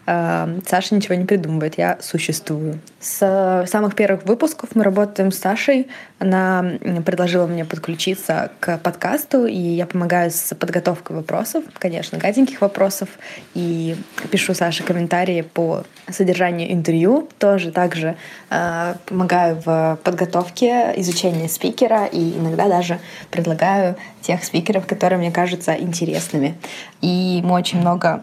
Саша 0.06 0.94
ничего 0.94 1.14
не 1.14 1.24
придумывает, 1.24 1.78
я 1.78 1.98
существую. 2.00 2.80
С 3.00 3.64
самых 3.68 3.94
первых 3.94 4.24
выпусков 4.24 4.70
мы 4.74 4.82
работаем 4.82 5.30
с 5.30 5.38
Сашей. 5.38 5.88
Она 6.18 6.64
предложила 7.04 7.46
мне 7.46 7.64
подключиться 7.64 8.50
к 8.60 8.78
подкасту, 8.78 9.46
и 9.46 9.56
я 9.56 9.86
помогаю 9.86 10.30
с 10.30 10.54
подготовкой 10.54 11.16
вопросов, 11.16 11.64
конечно, 11.78 12.18
гаденьких 12.18 12.60
вопросов, 12.60 13.08
и 13.54 13.96
пишу 14.30 14.54
Саше 14.54 14.82
комментарии 14.82 15.42
по 15.42 15.84
содержанию 16.08 16.72
интервью. 16.72 17.28
Тоже 17.38 17.70
также 17.70 18.16
э, 18.50 18.94
помогаю 19.06 19.62
в 19.64 19.98
подготовке, 20.02 20.92
изучении 20.96 21.46
спикера, 21.46 22.06
и 22.06 22.38
иногда 22.38 22.68
даже 22.68 22.98
предлагаю 23.30 23.96
тех 24.20 24.44
спикеров, 24.44 24.86
которые 24.86 25.18
мне 25.18 25.30
кажутся 25.30 25.72
интересными. 25.74 26.56
И 27.00 27.40
мы 27.44 27.54
очень 27.54 27.80
много 27.80 28.22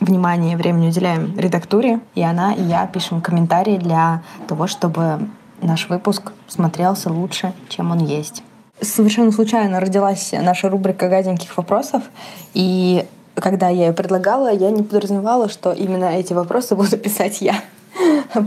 внимание 0.00 0.54
и 0.54 0.56
времени 0.56 0.88
уделяем 0.88 1.38
редактуре, 1.38 2.00
и 2.14 2.22
она, 2.22 2.52
и 2.54 2.62
я 2.62 2.86
пишем 2.86 3.20
комментарии 3.20 3.76
для 3.76 4.22
того, 4.48 4.66
чтобы 4.66 5.28
наш 5.62 5.88
выпуск 5.88 6.32
смотрелся 6.48 7.10
лучше, 7.10 7.52
чем 7.68 7.90
он 7.90 7.98
есть. 7.98 8.42
Совершенно 8.80 9.32
случайно 9.32 9.80
родилась 9.80 10.32
наша 10.32 10.68
рубрика 10.68 11.08
«Гаденьких 11.08 11.56
вопросов», 11.56 12.02
и 12.52 13.06
когда 13.34 13.68
я 13.68 13.86
ее 13.86 13.92
предлагала, 13.92 14.52
я 14.52 14.70
не 14.70 14.82
подразумевала, 14.82 15.48
что 15.48 15.72
именно 15.72 16.06
эти 16.06 16.32
вопросы 16.32 16.74
буду 16.76 16.96
писать 16.96 17.40
я. 17.40 17.54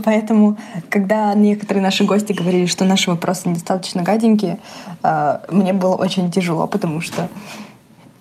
Поэтому, 0.04 0.56
когда 0.88 1.34
некоторые 1.34 1.82
наши 1.82 2.04
гости 2.04 2.32
говорили, 2.32 2.66
что 2.66 2.84
наши 2.84 3.10
вопросы 3.10 3.48
недостаточно 3.48 4.02
гаденькие, 4.02 4.60
э, 5.02 5.38
мне 5.50 5.72
было 5.72 5.96
очень 5.96 6.30
тяжело, 6.30 6.68
потому 6.68 7.00
что 7.00 7.28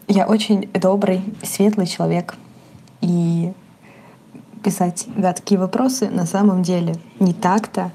я 0.07 0.25
очень 0.25 0.67
добрый, 0.73 1.21
светлый 1.43 1.85
человек. 1.85 2.35
И 3.01 3.53
писать 4.63 5.07
гадкие 5.15 5.59
вопросы 5.59 6.09
на 6.09 6.25
самом 6.25 6.63
деле 6.63 6.95
не 7.19 7.33
так-то 7.33 7.91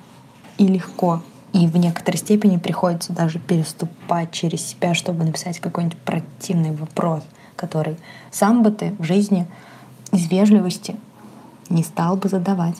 и 0.58 0.66
легко. 0.66 1.22
И 1.52 1.66
в 1.66 1.76
некоторой 1.76 2.18
степени 2.18 2.56
приходится 2.56 3.12
даже 3.12 3.38
переступать 3.38 4.32
через 4.32 4.66
себя, 4.66 4.94
чтобы 4.94 5.24
написать 5.24 5.60
какой-нибудь 5.60 5.98
противный 5.98 6.72
вопрос, 6.72 7.22
который 7.54 7.96
сам 8.32 8.62
бы 8.62 8.70
ты 8.70 8.94
в 8.98 9.04
жизни 9.04 9.46
из 10.10 10.28
вежливости 10.30 10.96
не 11.68 11.82
стал 11.82 12.16
бы 12.16 12.28
задавать. 12.28 12.76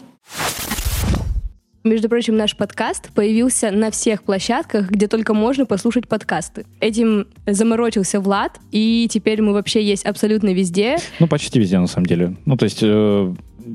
Между 1.85 2.09
прочим, 2.09 2.35
наш 2.35 2.57
подкаст 2.57 3.11
появился 3.13 3.71
на 3.71 3.91
всех 3.91 4.23
площадках, 4.23 4.91
где 4.91 5.07
только 5.07 5.35
можно 5.35 5.67
послушать 5.67 6.09
подкасты. 6.09 6.65
Этим 6.81 7.27
заморочился 7.47 8.21
Влад, 8.21 8.59
и 8.73 9.07
теперь 9.11 9.43
мы 9.43 9.53
вообще 9.53 9.85
есть 9.85 10.07
абсолютно 10.07 10.55
везде. 10.55 10.97
Ну, 11.21 11.29
почти 11.29 11.59
везде, 11.59 11.79
на 11.79 11.87
самом 11.87 12.07
деле. 12.07 12.37
Ну, 12.47 12.57
то 12.57 12.65
есть 12.65 12.79
э, 12.81 13.35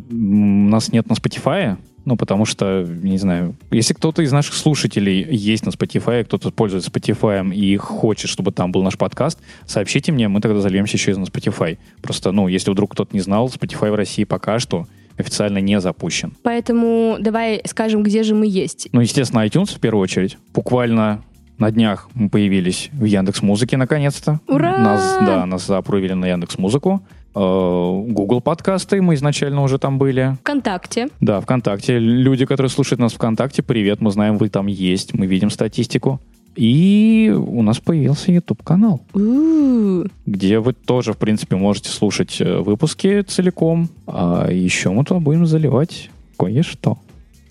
нас 0.09 0.91
нет 0.91 1.07
на 1.07 1.13
Spotify, 1.13 1.77
ну, 2.05 2.17
потому 2.17 2.45
что, 2.45 2.83
не 2.83 3.19
знаю, 3.19 3.55
если 3.69 3.93
кто-то 3.93 4.23
из 4.23 4.31
наших 4.31 4.55
слушателей 4.55 5.23
есть 5.29 5.63
на 5.63 5.69
Spotify, 5.69 6.23
кто-то 6.23 6.49
пользуется 6.49 6.89
Spotify 6.89 7.53
и 7.53 7.77
хочет, 7.77 8.31
чтобы 8.31 8.51
там 8.51 8.71
был 8.71 8.81
наш 8.81 8.97
подкаст, 8.97 9.37
сообщите 9.67 10.11
мне, 10.11 10.27
мы 10.29 10.41
тогда 10.41 10.61
зальемся 10.61 10.97
еще 10.97 11.11
и 11.11 11.15
на 11.15 11.25
Spotify. 11.25 11.77
Просто, 12.01 12.31
ну, 12.31 12.47
если 12.47 12.71
вдруг 12.71 12.93
кто-то 12.93 13.15
не 13.15 13.21
знал, 13.21 13.49
Spotify 13.49 13.91
в 13.91 13.95
России 13.95 14.23
пока 14.23 14.57
что 14.57 14.87
официально 15.19 15.59
не 15.59 15.79
запущен. 15.79 16.33
Поэтому 16.43 17.17
давай 17.19 17.61
скажем, 17.65 18.03
где 18.03 18.23
же 18.23 18.33
мы 18.33 18.47
есть. 18.47 18.87
Ну, 18.91 19.01
естественно, 19.01 19.45
iTunes 19.45 19.75
в 19.75 19.79
первую 19.79 20.01
очередь. 20.01 20.37
Буквально 20.53 21.21
на 21.57 21.71
днях 21.71 22.09
мы 22.13 22.29
появились 22.29 22.89
в 22.93 23.03
Яндекс 23.03 23.41
Музыке 23.41 23.77
наконец-то. 23.77 24.39
Ура! 24.47 24.77
Нас, 24.77 25.17
да, 25.25 25.45
нас 25.45 25.67
запровили 25.67 26.13
на 26.13 26.25
Яндекс 26.25 26.57
Музыку. 26.57 27.03
Э, 27.35 27.39
Google 27.39 28.41
подкасты, 28.41 29.01
мы 29.01 29.15
изначально 29.15 29.61
уже 29.61 29.77
там 29.77 29.97
были. 29.97 30.37
ВКонтакте. 30.41 31.09
Да, 31.19 31.41
ВКонтакте. 31.41 31.99
Люди, 31.99 32.45
которые 32.45 32.69
слушают 32.69 32.99
нас 32.99 33.13
ВКонтакте, 33.13 33.61
привет, 33.61 34.01
мы 34.01 34.11
знаем, 34.11 34.37
вы 34.37 34.49
там 34.49 34.67
есть, 34.67 35.13
мы 35.13 35.27
видим 35.27 35.49
статистику. 35.49 36.19
И 36.55 37.33
у 37.35 37.61
нас 37.61 37.79
появился 37.79 38.31
YouTube-канал, 38.31 39.01
где 39.13 40.59
вы 40.59 40.73
тоже, 40.73 41.13
в 41.13 41.17
принципе, 41.17 41.55
можете 41.55 41.89
слушать 41.89 42.41
э, 42.41 42.59
выпуски 42.59 43.21
целиком. 43.21 43.89
А 44.07 44.49
еще 44.51 44.89
мы 44.89 45.05
туда 45.05 45.19
будем 45.19 45.45
заливать 45.45 46.09
кое-что. 46.37 46.97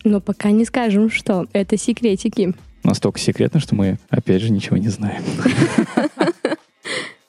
Но 0.05 0.21
пока 0.21 0.51
не 0.51 0.65
скажем, 0.65 1.11
что 1.11 1.47
это 1.53 1.77
секретики. 1.77 2.55
Настолько 2.85 3.19
секретно, 3.19 3.61
что 3.61 3.75
мы, 3.75 3.99
опять 4.11 4.43
же, 4.43 4.51
ничего 4.51 4.77
не 4.77 4.89
знаем. 4.89 5.23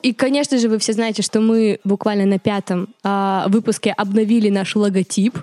И, 0.02 0.14
конечно 0.14 0.58
же, 0.58 0.70
вы 0.70 0.80
все 0.80 0.94
знаете, 0.94 1.22
что 1.22 1.42
мы 1.42 1.80
буквально 1.84 2.26
на 2.26 2.40
пятом 2.40 2.88
а, 3.04 3.48
выпуске 3.50 3.92
обновили 3.92 4.50
наш 4.50 4.76
логотип. 4.76 5.38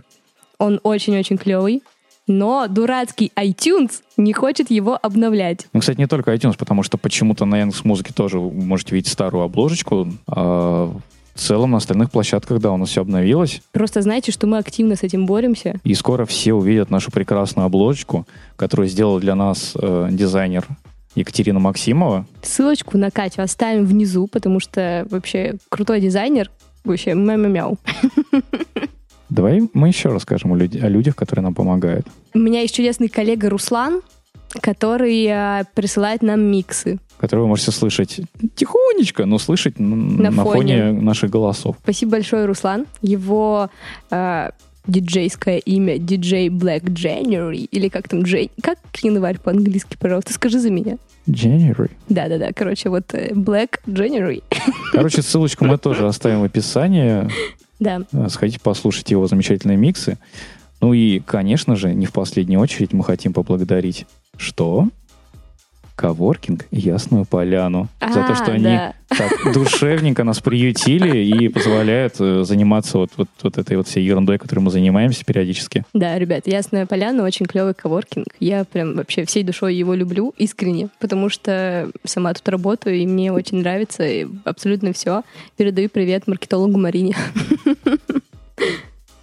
Он 0.59 0.81
очень-очень 0.83 1.37
клевый. 1.37 1.83
Но 2.27 2.67
дурацкий 2.69 3.33
iTunes 3.37 4.03
не 4.17 4.33
хочет 4.33 4.71
его 4.71 4.99
обновлять. 5.01 5.67
Ну, 5.73 5.81
кстати, 5.81 5.99
не 5.99 6.07
только 6.07 6.35
iTunes, 6.35 6.57
потому 6.59 6.83
что 6.83 6.99
почему-то 6.99 7.45
на 7.45 7.59
Яндекс 7.61 7.85
Музыке 7.85 8.13
тоже 8.13 8.41
вы 8.41 8.51
можете 8.51 8.95
видеть 8.95 9.13
старую 9.13 9.45
обложечку. 9.45 10.09
А 10.27 10.93
в 11.35 11.39
целом 11.39 11.73
на 11.73 11.77
остальных 11.77 12.11
площадках, 12.11 12.61
да, 12.61 12.73
у 12.73 12.77
нас 12.77 12.89
все 12.89 13.03
обновилось. 13.03 13.61
Просто 13.73 14.03
знайте, 14.03 14.33
что 14.33 14.47
мы 14.47 14.59
активно 14.59 14.97
с 14.97 15.03
этим 15.03 15.27
боремся. 15.27 15.79
И 15.85 15.95
скоро 15.95 16.25
все 16.25 16.55
увидят 16.55 16.91
нашу 16.91 17.11
прекрасную 17.11 17.67
обложечку, 17.67 18.27
которую 18.57 18.89
сделал 18.89 19.21
для 19.21 19.35
нас 19.35 19.75
э, 19.81 20.09
дизайнер 20.11 20.67
Екатерина 21.15 21.61
Максимова. 21.61 22.27
Ссылочку 22.43 22.97
на 22.99 23.11
Катю 23.11 23.43
оставим 23.43 23.85
внизу, 23.85 24.27
потому 24.27 24.61
что 24.61 25.07
вообще 25.11 25.57
крутой 25.69 26.01
дизайнер. 26.01 26.51
Вообще 26.85 27.15
мяу-мяу-мяу. 27.15 27.79
Давай 29.37 29.69
мы 29.75 29.89
еще 29.89 30.09
расскажем 30.09 30.55
о, 30.55 30.57
люд- 30.57 30.83
о 30.83 30.89
людях, 30.89 31.15
которые 31.15 31.43
нам 31.43 31.55
помогают. 31.55 32.07
У 32.33 32.39
меня 32.39 32.63
есть 32.63 32.75
чудесный 32.75 33.09
коллега 33.09 33.51
Руслан, 33.51 34.01
который 34.63 35.27
а, 35.27 35.65
присылает 35.75 36.23
нам 36.23 36.41
миксы. 36.41 36.99
Которые 37.19 37.43
вы 37.45 37.49
можете 37.49 37.71
слышать 37.71 38.21
тихонечко, 38.55 39.27
но 39.27 39.39
слышать 39.39 39.79
На 39.79 40.31
на, 40.31 40.43
фоне. 40.43 40.85
фоне. 40.87 40.93
наших 41.03 41.29
голосов. 41.31 41.77
Спасибо 41.83 42.13
большое, 42.13 42.47
Руслан. 42.47 42.87
Его 43.03 43.69
а, 44.11 44.53
диджейское 44.87 45.59
имя 45.59 45.99
диджей 45.99 46.49
Black 46.49 46.85
January, 46.85 47.69
или 47.71 47.89
как 47.89 48.09
там, 48.09 48.23
Джей... 48.23 48.51
Как 48.63 48.79
январь 49.03 49.39
по-английски, 49.39 49.99
пожалуйста, 50.01 50.33
скажи 50.33 50.59
за 50.61 50.71
меня. 50.71 50.97
January. 51.27 51.91
Да-да-да, 52.09 52.53
короче, 52.55 52.89
вот 52.89 53.13
э, 53.13 53.33
Black 53.33 53.81
January. 53.87 54.43
Короче, 54.93 55.21
ссылочку 55.21 55.67
мы 55.67 55.77
тоже 55.77 56.07
оставим 56.07 56.41
в 56.41 56.45
описании. 56.45 57.29
Да, 57.79 58.03
Э, 58.13 58.29
Сходите, 58.29 58.61
послушайте 58.63 59.15
его 59.15 59.27
замечательные 59.27 59.77
миксы. 59.77 60.19
Ну 60.81 60.93
и, 60.93 61.21
конечно 61.21 61.77
же, 61.77 61.95
не 61.95 62.07
в 62.07 62.13
последнюю 62.13 62.61
очередь 62.61 62.93
мы 62.93 63.03
хотим 63.05 63.33
поблагодарить 63.33 64.07
что? 64.37 64.89
Коворкинг 65.97 66.67
Ясную 66.71 67.25
Поляну. 67.25 67.89
за 68.01 68.23
то, 68.23 68.33
А, 68.33 68.35
что 68.35 68.53
они 68.53 68.65
да. 68.65 68.93
так 69.09 69.33
душевненько 69.55 70.25
нас 70.25 70.41
приютили 70.41 71.19
и 71.25 71.49
позволяют 71.49 72.17
э, 72.21 72.45
заниматься 72.45 72.99
вот, 72.99 73.11
вот, 73.17 73.29
вот 73.43 73.57
этой 73.59 73.79
вот 73.79 73.89
всей 73.89 74.05
ерундой, 74.05 74.39
которой 74.39 74.61
мы 74.61 74.71
занимаемся 74.71 75.25
периодически. 75.25 75.85
Да, 75.95 76.19
ребят, 76.19 76.47
Ясная 76.47 76.85
Поляна 76.87 77.25
очень 77.25 77.47
клевый 77.47 77.73
коворкинг. 77.75 78.27
Я 78.41 78.65
прям 78.65 78.95
вообще 78.95 79.25
всей 79.25 79.43
душой 79.43 79.75
его 79.75 79.95
люблю, 79.95 80.35
искренне, 80.37 80.91
потому 81.01 81.31
что 81.31 81.91
сама 82.05 82.35
тут 82.35 82.47
работаю, 82.49 82.97
и 82.97 83.07
мне 83.07 83.33
очень 83.33 83.59
нравится 83.61 84.05
и 84.07 84.27
абсолютно 84.45 84.93
все. 84.93 85.23
Передаю 85.57 85.89
привет 85.89 86.27
маркетологу 86.29 86.79
Марине. 86.79 87.17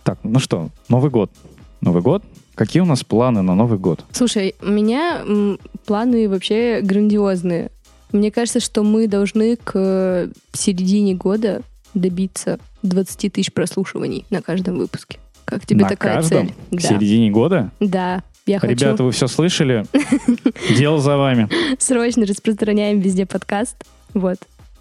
Так, 0.03 0.19
ну 0.23 0.39
что, 0.39 0.69
Новый 0.89 1.09
год. 1.09 1.31
Новый 1.79 2.01
год. 2.01 2.23
Какие 2.55 2.81
у 2.81 2.85
нас 2.85 3.03
планы 3.03 3.41
на 3.41 3.55
Новый 3.55 3.79
год? 3.79 4.05
Слушай, 4.11 4.55
у 4.61 4.67
меня 4.69 5.21
м, 5.25 5.59
планы 5.85 6.29
вообще 6.29 6.81
грандиозные. 6.81 7.71
Мне 8.11 8.29
кажется, 8.31 8.59
что 8.59 8.83
мы 8.83 9.07
должны 9.07 9.55
к 9.55 9.71
э, 9.75 10.27
середине 10.53 11.15
года 11.15 11.61
добиться 11.95 12.59
20 12.83 13.33
тысяч 13.33 13.51
прослушиваний 13.51 14.25
на 14.29 14.41
каждом 14.41 14.77
выпуске. 14.77 15.17
Как 15.45 15.65
тебе 15.65 15.81
на 15.83 15.89
такая 15.89 16.15
каждом? 16.17 16.47
цель? 16.47 16.55
К 16.77 16.81
Да. 16.81 16.87
середине 16.89 17.31
года? 17.31 17.71
Да. 17.79 18.23
Я 18.45 18.59
хочу 18.59 18.73
Ребята, 18.75 19.03
вы 19.03 19.11
все 19.11 19.27
слышали? 19.27 19.85
Дело 20.77 20.99
за 20.99 21.17
вами. 21.17 21.49
срочно 21.79 22.25
распространяем 22.25 22.99
везде 22.99 23.25
подкаст. 23.25 23.77
Вот. 24.13 24.37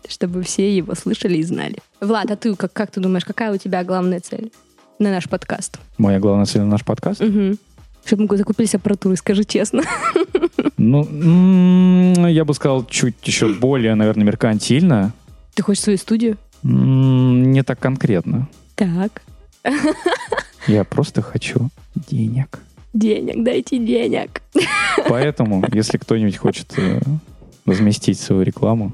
Чтобы 0.08 0.42
все 0.42 0.76
его 0.76 0.94
слышали 0.94 1.38
и 1.38 1.42
знали. 1.42 1.76
Влад, 2.00 2.30
а 2.30 2.36
ты 2.36 2.54
как, 2.56 2.72
как 2.72 2.90
ты 2.90 3.00
думаешь, 3.00 3.24
какая 3.24 3.54
у 3.54 3.56
тебя 3.56 3.82
главная 3.84 4.20
цель 4.20 4.52
на 5.02 5.10
наш 5.10 5.28
подкаст? 5.28 5.78
Моя 5.98 6.20
главная 6.20 6.46
цель 6.46 6.62
на 6.62 6.68
наш 6.68 6.84
подкаст? 6.84 7.20
Угу. 7.20 7.56
Чтобы 8.04 8.26
мы 8.28 8.36
закупились 8.36 8.74
аппаратурой, 8.74 9.16
скажи 9.16 9.44
честно. 9.44 9.82
Ну, 10.76 12.26
я 12.26 12.44
бы 12.44 12.54
сказал, 12.54 12.84
чуть 12.86 13.14
еще 13.24 13.48
более, 13.48 13.94
наверное, 13.94 14.24
меркантильно. 14.24 15.12
Ты 15.54 15.62
хочешь 15.62 15.84
свою 15.84 15.98
студию? 15.98 16.38
Не 16.62 17.62
так 17.62 17.78
конкретно. 17.78 18.48
Так. 18.74 19.22
Я 20.66 20.84
просто 20.84 21.22
хочу 21.22 21.68
денег. 21.94 22.58
Денег, 22.92 23.44
дайте 23.44 23.78
денег. 23.78 24.42
Поэтому, 25.08 25.64
если 25.72 25.98
кто-нибудь 25.98 26.36
хочет 26.36 26.76
э, 26.78 27.00
разместить 27.64 28.20
свою 28.20 28.42
рекламу 28.42 28.92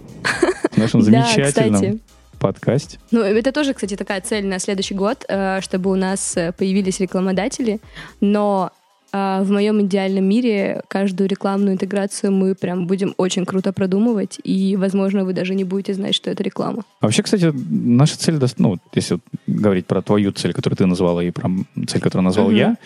в 0.71 0.77
нашем 0.77 1.03
Да, 1.11 1.23
кстати. 1.23 1.99
Подкасте, 2.39 2.99
Ну, 3.11 3.21
это 3.21 3.53
тоже, 3.53 3.75
кстати, 3.75 3.97
такая 3.97 4.21
цель 4.21 4.47
на 4.47 4.59
следующий 4.59 4.95
год, 4.95 5.25
э, 5.29 5.61
чтобы 5.61 5.91
у 5.91 5.97
нас 5.97 6.37
э, 6.37 6.53
появились 6.53 7.01
рекламодатели. 7.01 7.81
Но 8.21 8.71
э, 9.13 9.43
в 9.43 9.51
моем 9.51 9.81
идеальном 9.83 10.25
мире 10.25 10.83
каждую 10.89 11.29
рекламную 11.29 11.75
интеграцию 11.75 12.33
мы 12.33 12.55
прям 12.55 12.87
будем 12.87 13.15
очень 13.17 13.45
круто 13.45 13.73
продумывать, 13.73 14.39
и, 14.45 14.77
возможно, 14.77 15.25
вы 15.25 15.33
даже 15.33 15.55
не 15.55 15.65
будете 15.65 15.95
знать, 15.95 16.15
что 16.15 16.31
это 16.31 16.43
реклама. 16.43 16.85
Вообще, 17.01 17.23
кстати, 17.23 17.53
наша 17.71 18.19
цель, 18.19 18.39
ну, 18.59 18.79
если 18.95 19.19
говорить 19.47 19.87
про 19.87 20.03
твою 20.03 20.33
цель, 20.33 20.53
которую 20.53 20.77
ты 20.77 20.87
назвала, 20.87 21.23
и 21.25 21.31
про 21.31 21.51
цель, 21.87 22.01
которую 22.01 22.25
назвал 22.25 22.49
Мгм. 22.49 22.57
я, 22.57 22.77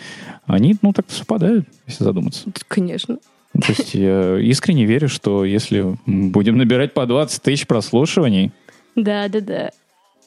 они, 0.45 0.75
ну, 0.81 0.93
так 0.93 1.05
совпадают, 1.09 1.67
если 1.87 2.03
задуматься. 2.03 2.49
Конечно. 2.67 3.17
Ну, 3.53 3.61
То 3.61 3.67
есть 3.73 3.93
я 3.93 4.39
искренне 4.39 4.85
верю, 4.85 5.07
что 5.09 5.45
если 5.45 5.95
будем 6.07 6.57
набирать 6.57 6.93
по 6.95 7.05
20 7.05 7.39
тысяч 7.43 7.67
прослушиваний, 7.67 8.51
Да, 8.95 9.27
да, 9.27 9.41
да. 9.41 9.71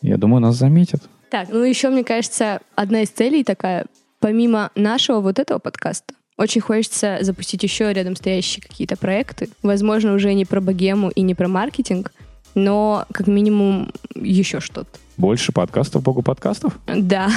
я 0.03 0.17
думаю, 0.17 0.41
нас 0.41 0.57
заметят. 0.57 1.03
Так, 1.31 1.49
ну 1.51 1.63
еще, 1.63 1.89
мне 1.89 2.05
кажется, 2.05 2.61
одна 2.75 3.03
из 3.03 3.11
целей 3.11 3.45
такая, 3.45 3.87
помимо 4.21 4.71
нашего 4.75 5.21
вот 5.21 5.39
этого 5.39 5.59
подкаста, 5.59 6.15
очень 6.37 6.61
хочется 6.61 7.19
запустить 7.23 7.63
еще 7.63 7.93
рядом 7.93 8.15
стоящие 8.15 8.63
какие-то 8.63 8.97
проекты. 8.97 9.49
Возможно, 9.63 10.15
уже 10.15 10.35
не 10.35 10.45
про 10.45 10.61
богему 10.61 11.11
и 11.11 11.23
не 11.23 11.35
про 11.35 11.49
маркетинг, 11.49 12.13
но 12.55 13.07
как 13.13 13.27
минимум 13.27 13.93
еще 14.15 14.61
что-то. 14.61 14.91
Больше 15.17 15.53
подкастов, 15.53 16.03
богу 16.03 16.23
подкастов? 16.23 16.79
Да. 16.87 17.31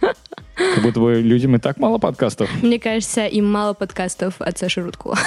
Как 0.00 0.82
будто 0.82 1.00
бы 1.00 1.20
людям 1.20 1.54
и 1.54 1.58
так 1.58 1.78
мало 1.78 1.98
подкастов. 1.98 2.48
Мне 2.62 2.78
кажется, 2.78 3.26
им 3.26 3.50
мало 3.50 3.74
подкастов 3.74 4.34
от 4.40 4.56
Саши 4.56 4.80
Рудкова. 4.82 5.18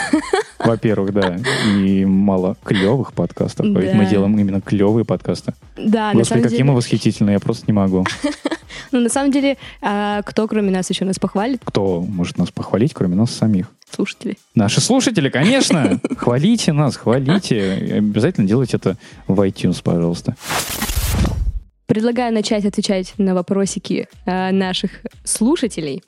Во-первых, 0.57 1.13
да. 1.13 1.37
И 1.67 2.03
мало 2.05 2.57
клевых 2.63 3.13
подкастов. 3.13 3.67
А 3.67 3.79
Ведь 3.79 3.93
мы 3.93 4.05
Да. 4.05 4.09
делаем 4.09 4.37
именно 4.39 4.59
клевые 4.59 5.05
подкасты. 5.05 5.53
Да, 5.77 6.07
на 6.07 6.13
Господи, 6.13 6.27
самом 6.29 6.43
какие 6.43 6.57
деле. 6.57 6.69
мы 6.71 6.75
восхитительные, 6.75 7.33
я 7.33 7.39
просто 7.39 7.65
не 7.67 7.73
могу. 7.73 8.05
Ну, 8.91 9.01
на 9.01 9.09
самом 9.09 9.31
деле, 9.31 9.57
а, 9.81 10.23
кто 10.23 10.47
кроме 10.47 10.71
нас 10.71 10.89
еще 10.89 11.05
нас 11.05 11.19
похвалит? 11.19 11.61
Кто 11.63 12.01
может 12.01 12.39
нас 12.39 12.49
похвалить, 12.49 12.93
кроме 12.93 13.15
нас 13.15 13.29
самих? 13.29 13.67
Слушатели. 13.93 14.37
Наши 14.55 14.81
слушатели, 14.81 15.29
конечно! 15.29 15.99
Хвалите 16.17 16.73
нас, 16.73 16.95
хвалите. 16.97 17.97
Обязательно 17.97 18.47
делайте 18.47 18.77
это 18.77 18.97
в 19.27 19.39
iTunes, 19.41 19.81
пожалуйста. 19.83 20.35
Предлагаю 21.89 22.31
начать 22.31 22.65
отвечать 22.65 23.15
на 23.17 23.33
вопросики 23.33 24.07
а, 24.27 24.51
наших 24.51 24.91
слушателей. 25.23 26.03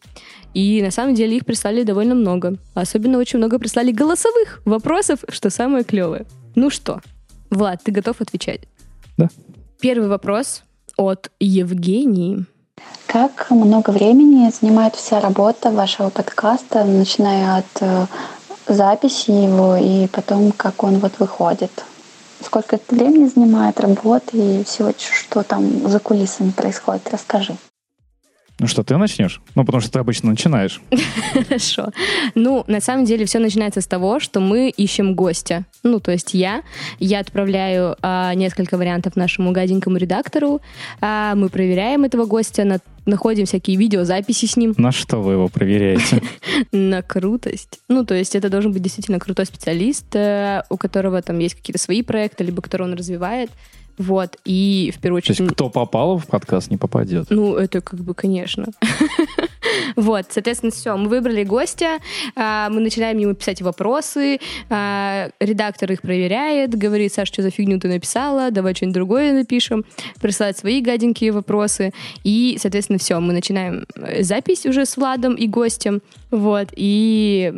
И 0.53 0.79
на 0.83 0.91
самом 0.91 1.15
деле 1.15 1.37
их 1.37 1.43
прислали 1.43 1.81
довольно 1.81 2.13
много. 2.13 2.57
Особенно 2.75 3.17
очень 3.17 3.39
много 3.39 3.57
прислали 3.57 3.91
голосовых 3.91 4.61
вопросов, 4.63 5.21
что 5.27 5.49
самое 5.49 5.83
клевое. 5.83 6.27
Ну 6.53 6.69
что, 6.69 7.01
Влад, 7.49 7.81
ты 7.83 7.91
готов 7.91 8.21
отвечать? 8.21 8.61
Да. 9.17 9.29
Первый 9.79 10.07
вопрос 10.07 10.61
от 10.97 11.31
Евгении. 11.39 12.45
Как 13.07 13.49
много 13.49 13.89
времени 13.89 14.51
занимает 14.51 14.93
вся 14.93 15.19
работа 15.19 15.71
вашего 15.71 16.11
подкаста, 16.11 16.83
начиная 16.85 17.57
от 17.57 17.81
э, 17.81 18.05
записи 18.67 19.31
его 19.31 19.77
и 19.77 20.05
потом, 20.09 20.51
как 20.51 20.83
он 20.83 20.99
вот 20.99 21.13
выходит? 21.17 21.71
Сколько 22.43 22.77
это 22.77 22.95
времени 22.95 23.27
занимает 23.27 23.79
работы 23.79 24.37
и 24.61 24.63
всего, 24.63 24.91
что 24.97 25.43
там 25.43 25.87
за 25.87 25.99
кулисами 25.99 26.51
происходит? 26.51 27.09
Расскажи. 27.11 27.55
Ну 28.59 28.67
что, 28.67 28.83
ты 28.83 28.95
начнешь? 28.97 29.41
Ну, 29.55 29.65
потому 29.65 29.81
что 29.81 29.91
ты 29.91 29.99
обычно 29.99 30.29
начинаешь. 30.29 30.81
Хорошо. 31.33 31.89
Ну, 32.35 32.63
на 32.67 32.79
самом 32.79 33.05
деле, 33.05 33.25
все 33.25 33.39
начинается 33.39 33.81
с 33.81 33.87
того, 33.87 34.19
что 34.19 34.39
мы 34.39 34.69
ищем 34.69 35.15
гостя. 35.15 35.65
Ну, 35.81 35.99
то 35.99 36.11
есть 36.11 36.35
я. 36.35 36.61
Я 36.99 37.21
отправляю 37.21 37.95
а, 38.03 38.35
несколько 38.35 38.77
вариантов 38.77 39.15
нашему 39.15 39.51
гаденькому 39.51 39.97
редактору. 39.97 40.61
а, 40.99 41.33
мы 41.33 41.49
проверяем 41.49 42.03
этого 42.03 42.25
гостя, 42.25 42.63
на- 42.63 42.79
находим 43.07 43.45
всякие 43.47 43.77
видеозаписи 43.77 44.45
с 44.45 44.55
ним 44.55 44.75
На 44.77 44.91
что 44.91 45.21
вы 45.23 45.33
его 45.33 45.47
проверяете? 45.47 46.21
на 46.71 47.01
крутость. 47.01 47.79
Ну, 47.87 48.05
то 48.05 48.13
есть 48.13 48.35
это 48.35 48.49
должен 48.49 48.71
быть 48.73 48.83
действительно 48.83 49.17
крутой 49.17 49.47
специалист, 49.47 50.05
э, 50.15 50.61
у 50.69 50.77
которого 50.77 51.19
там 51.23 51.39
есть 51.39 51.55
какие-то 51.55 51.79
свои 51.79 52.03
проекты, 52.03 52.43
либо 52.43 52.61
который 52.61 52.83
он 52.83 52.93
развивает. 52.93 53.49
Вот. 54.01 54.37
И 54.45 54.91
в 54.95 54.99
первую 54.99 55.21
То 55.21 55.25
очередь... 55.25 55.39
есть 55.41 55.53
кто 55.53 55.69
попал 55.69 56.17
в 56.17 56.25
подкаст, 56.25 56.71
не 56.71 56.77
попадет. 56.77 57.27
Ну, 57.29 57.55
это 57.55 57.81
как 57.81 57.99
бы, 57.99 58.15
конечно. 58.15 58.65
Вот, 59.95 60.25
соответственно, 60.29 60.71
все. 60.71 60.97
Мы 60.97 61.07
выбрали 61.07 61.43
гостя, 61.43 61.99
а, 62.35 62.69
мы 62.69 62.81
начинаем 62.81 63.17
ему 63.19 63.33
писать 63.33 63.61
вопросы, 63.61 64.39
а, 64.69 65.29
редактор 65.39 65.91
их 65.91 66.01
проверяет, 66.01 66.75
говорит, 66.75 67.13
Саш, 67.13 67.27
что 67.27 67.41
за 67.41 67.51
фигню 67.51 67.79
ты 67.79 67.87
написала, 67.87 68.51
давай 68.51 68.73
что-нибудь 68.73 68.95
другое 68.95 69.33
напишем, 69.33 69.85
присылает 70.19 70.57
свои 70.57 70.81
гаденькие 70.81 71.31
вопросы, 71.31 71.93
и, 72.23 72.57
соответственно, 72.59 72.99
все, 72.99 73.19
мы 73.19 73.33
начинаем 73.33 73.85
э, 73.95 74.23
запись 74.23 74.65
уже 74.65 74.85
с 74.85 74.97
Владом 74.97 75.35
и 75.35 75.47
гостем, 75.47 76.01
вот, 76.31 76.69
и 76.75 77.53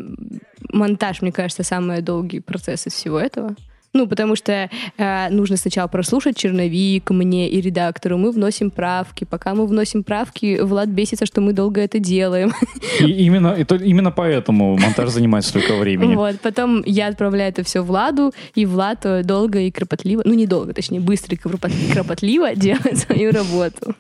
монтаж, 0.69 1.21
мне 1.21 1.31
кажется, 1.31 1.63
самый 1.63 2.01
долгий 2.01 2.41
процесс 2.41 2.85
из 2.85 2.93
всего 2.93 3.19
этого. 3.19 3.55
Ну, 3.93 4.07
потому 4.07 4.35
что 4.35 4.69
э, 4.97 5.29
нужно 5.29 5.57
сначала 5.57 5.87
прослушать 5.87 6.35
черновик 6.37 7.11
мне 7.11 7.47
и 7.49 7.61
редактору, 7.61 8.17
мы 8.17 8.31
вносим 8.31 8.71
правки. 8.71 9.23
Пока 9.25 9.53
мы 9.53 9.67
вносим 9.67 10.03
правки, 10.03 10.59
Влад 10.61 10.89
бесится, 10.89 11.25
что 11.25 11.41
мы 11.41 11.53
долго 11.53 11.79
это 11.81 11.99
делаем. 11.99 12.51
И 12.99 13.05
именно, 13.25 13.53
и 13.53 13.63
то- 13.63 13.75
именно 13.75 14.11
поэтому 14.11 14.77
монтаж 14.77 15.09
занимает 15.09 15.45
столько 15.45 15.75
времени. 15.75 16.15
Вот, 16.15 16.39
потом 16.41 16.81
я 16.85 17.07
отправляю 17.07 17.49
это 17.51 17.63
все 17.63 17.81
Владу, 17.83 18.31
и 18.55 18.65
Влад 18.65 19.05
э, 19.05 19.23
долго 19.23 19.59
и 19.59 19.69
кропотливо, 19.71 20.23
ну 20.25 20.33
не 20.33 20.47
долго, 20.47 20.73
точнее, 20.73 20.99
быстро 20.99 21.35
и 21.35 21.39
кропот- 21.39 21.93
кропотливо 21.93 22.55
делает 22.55 22.97
свою 22.97 23.31
работу. 23.31 23.95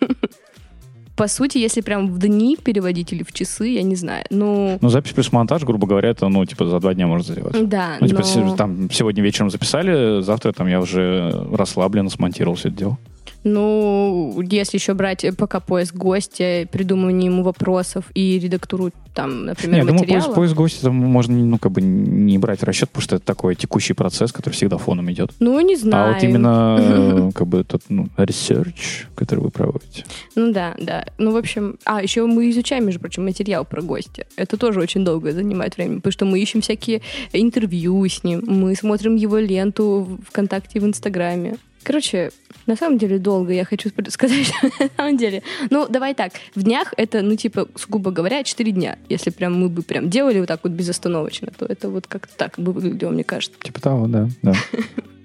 По 1.15 1.27
сути, 1.27 1.59
если 1.59 1.81
прям 1.81 2.07
в 2.11 2.17
дни 2.17 2.57
переводить 2.57 3.13
или 3.13 3.21
в 3.23 3.31
часы, 3.31 3.67
я 3.67 3.83
не 3.83 3.95
знаю. 3.95 4.25
Ну, 4.31 4.79
Ну, 4.81 4.89
запись 4.89 5.11
плюс 5.11 5.31
монтаж, 5.31 5.63
грубо 5.63 5.85
говоря, 5.85 6.09
это, 6.09 6.27
ну, 6.27 6.43
типа, 6.45 6.65
за 6.65 6.79
два 6.79 6.93
дня 6.95 7.05
можно 7.05 7.33
сделать. 7.33 7.69
да, 7.69 7.97
Ну, 7.99 8.07
типа, 8.07 8.23
но- 8.35 8.55
там, 8.55 8.89
сегодня 8.91 9.21
вечером 9.21 9.51
записали, 9.51 10.21
завтра 10.21 10.53
там 10.53 10.67
я 10.67 10.79
уже 10.79 11.45
расслабленно 11.53 12.09
смонтировал 12.09 12.55
все 12.55 12.69
это 12.69 12.77
дело. 12.77 12.97
Ну, 13.43 14.41
если 14.49 14.77
еще 14.77 14.93
брать 14.93 15.25
пока 15.37 15.59
поиск 15.59 15.95
гостя, 15.95 16.67
придумывание 16.71 17.27
ему 17.29 17.43
вопросов 17.43 18.05
и 18.13 18.39
редактуру 18.39 18.91
там, 19.13 19.45
например, 19.45 19.77
я 19.77 19.85
думаю, 19.85 19.99
материала. 19.99 20.23
поиск, 20.23 20.35
поиск 20.35 20.55
гостя 20.55 20.81
там 20.83 20.95
можно, 20.95 21.37
ну, 21.37 21.57
как 21.59 21.71
бы 21.71 21.81
не 21.81 22.37
брать 22.37 22.61
в 22.61 22.63
расчет, 22.63 22.89
потому 22.89 23.03
что 23.03 23.15
это 23.17 23.25
такой 23.25 23.55
текущий 23.55 23.93
процесс, 23.93 24.31
который 24.31 24.53
всегда 24.53 24.77
фоном 24.77 25.11
идет. 25.11 25.31
Ну, 25.39 25.59
не 25.61 25.75
знаю. 25.75 26.11
А 26.11 26.13
вот 26.13 26.23
именно, 26.23 27.31
как 27.35 27.47
бы, 27.47 27.63
тот, 27.63 27.83
ну, 27.89 28.07
research, 28.17 29.05
который 29.15 29.41
вы 29.41 29.51
проводите. 29.51 30.05
Ну 30.35 30.51
да, 30.51 30.73
да. 30.79 31.05
Ну, 31.17 31.31
в 31.31 31.37
общем, 31.37 31.77
а 31.85 32.01
еще 32.01 32.25
мы 32.25 32.49
изучаем, 32.49 32.85
между 32.85 32.99
прочим, 32.99 33.23
материал 33.23 33.65
про 33.65 33.81
гостя. 33.81 34.25
Это 34.35 34.57
тоже 34.57 34.79
очень 34.79 35.05
долго 35.05 35.31
занимает 35.31 35.77
время, 35.77 35.97
потому 35.97 36.11
что 36.11 36.25
мы 36.25 36.39
ищем 36.39 36.61
всякие 36.61 37.01
интервью 37.33 38.03
с 38.07 38.23
ним, 38.23 38.43
мы 38.47 38.75
смотрим 38.75 39.15
его 39.15 39.37
ленту 39.37 40.19
ВКонтакте 40.27 40.79
и 40.79 40.81
в 40.81 40.85
Инстаграме. 40.85 41.57
Короче, 41.83 42.31
на 42.65 42.75
самом 42.75 42.97
деле 42.97 43.19
долго, 43.19 43.53
я 43.53 43.65
хочу 43.65 43.89
сказать, 44.09 44.45
что 44.47 44.67
на 44.79 44.89
самом 44.95 45.17
деле. 45.17 45.43
Ну, 45.69 45.87
давай 45.87 46.13
так, 46.13 46.33
в 46.55 46.63
днях 46.63 46.93
это, 46.97 47.21
ну, 47.21 47.35
типа, 47.35 47.67
грубо 47.89 48.11
говоря, 48.11 48.43
4 48.43 48.71
дня. 48.71 48.97
Если 49.09 49.29
прям 49.29 49.59
мы 49.59 49.69
бы 49.69 49.81
прям 49.81 50.09
делали 50.09 50.39
вот 50.39 50.47
так 50.47 50.61
вот 50.63 50.71
безостановочно, 50.71 51.51
то 51.57 51.65
это 51.65 51.89
вот 51.89 52.07
как-то 52.07 52.35
так 52.35 52.55
бы 52.57 52.71
выглядело, 52.71 53.11
мне 53.11 53.23
кажется. 53.23 53.59
Типа 53.61 53.81
того, 53.81 54.07
да, 54.07 54.29
да. 54.41 54.53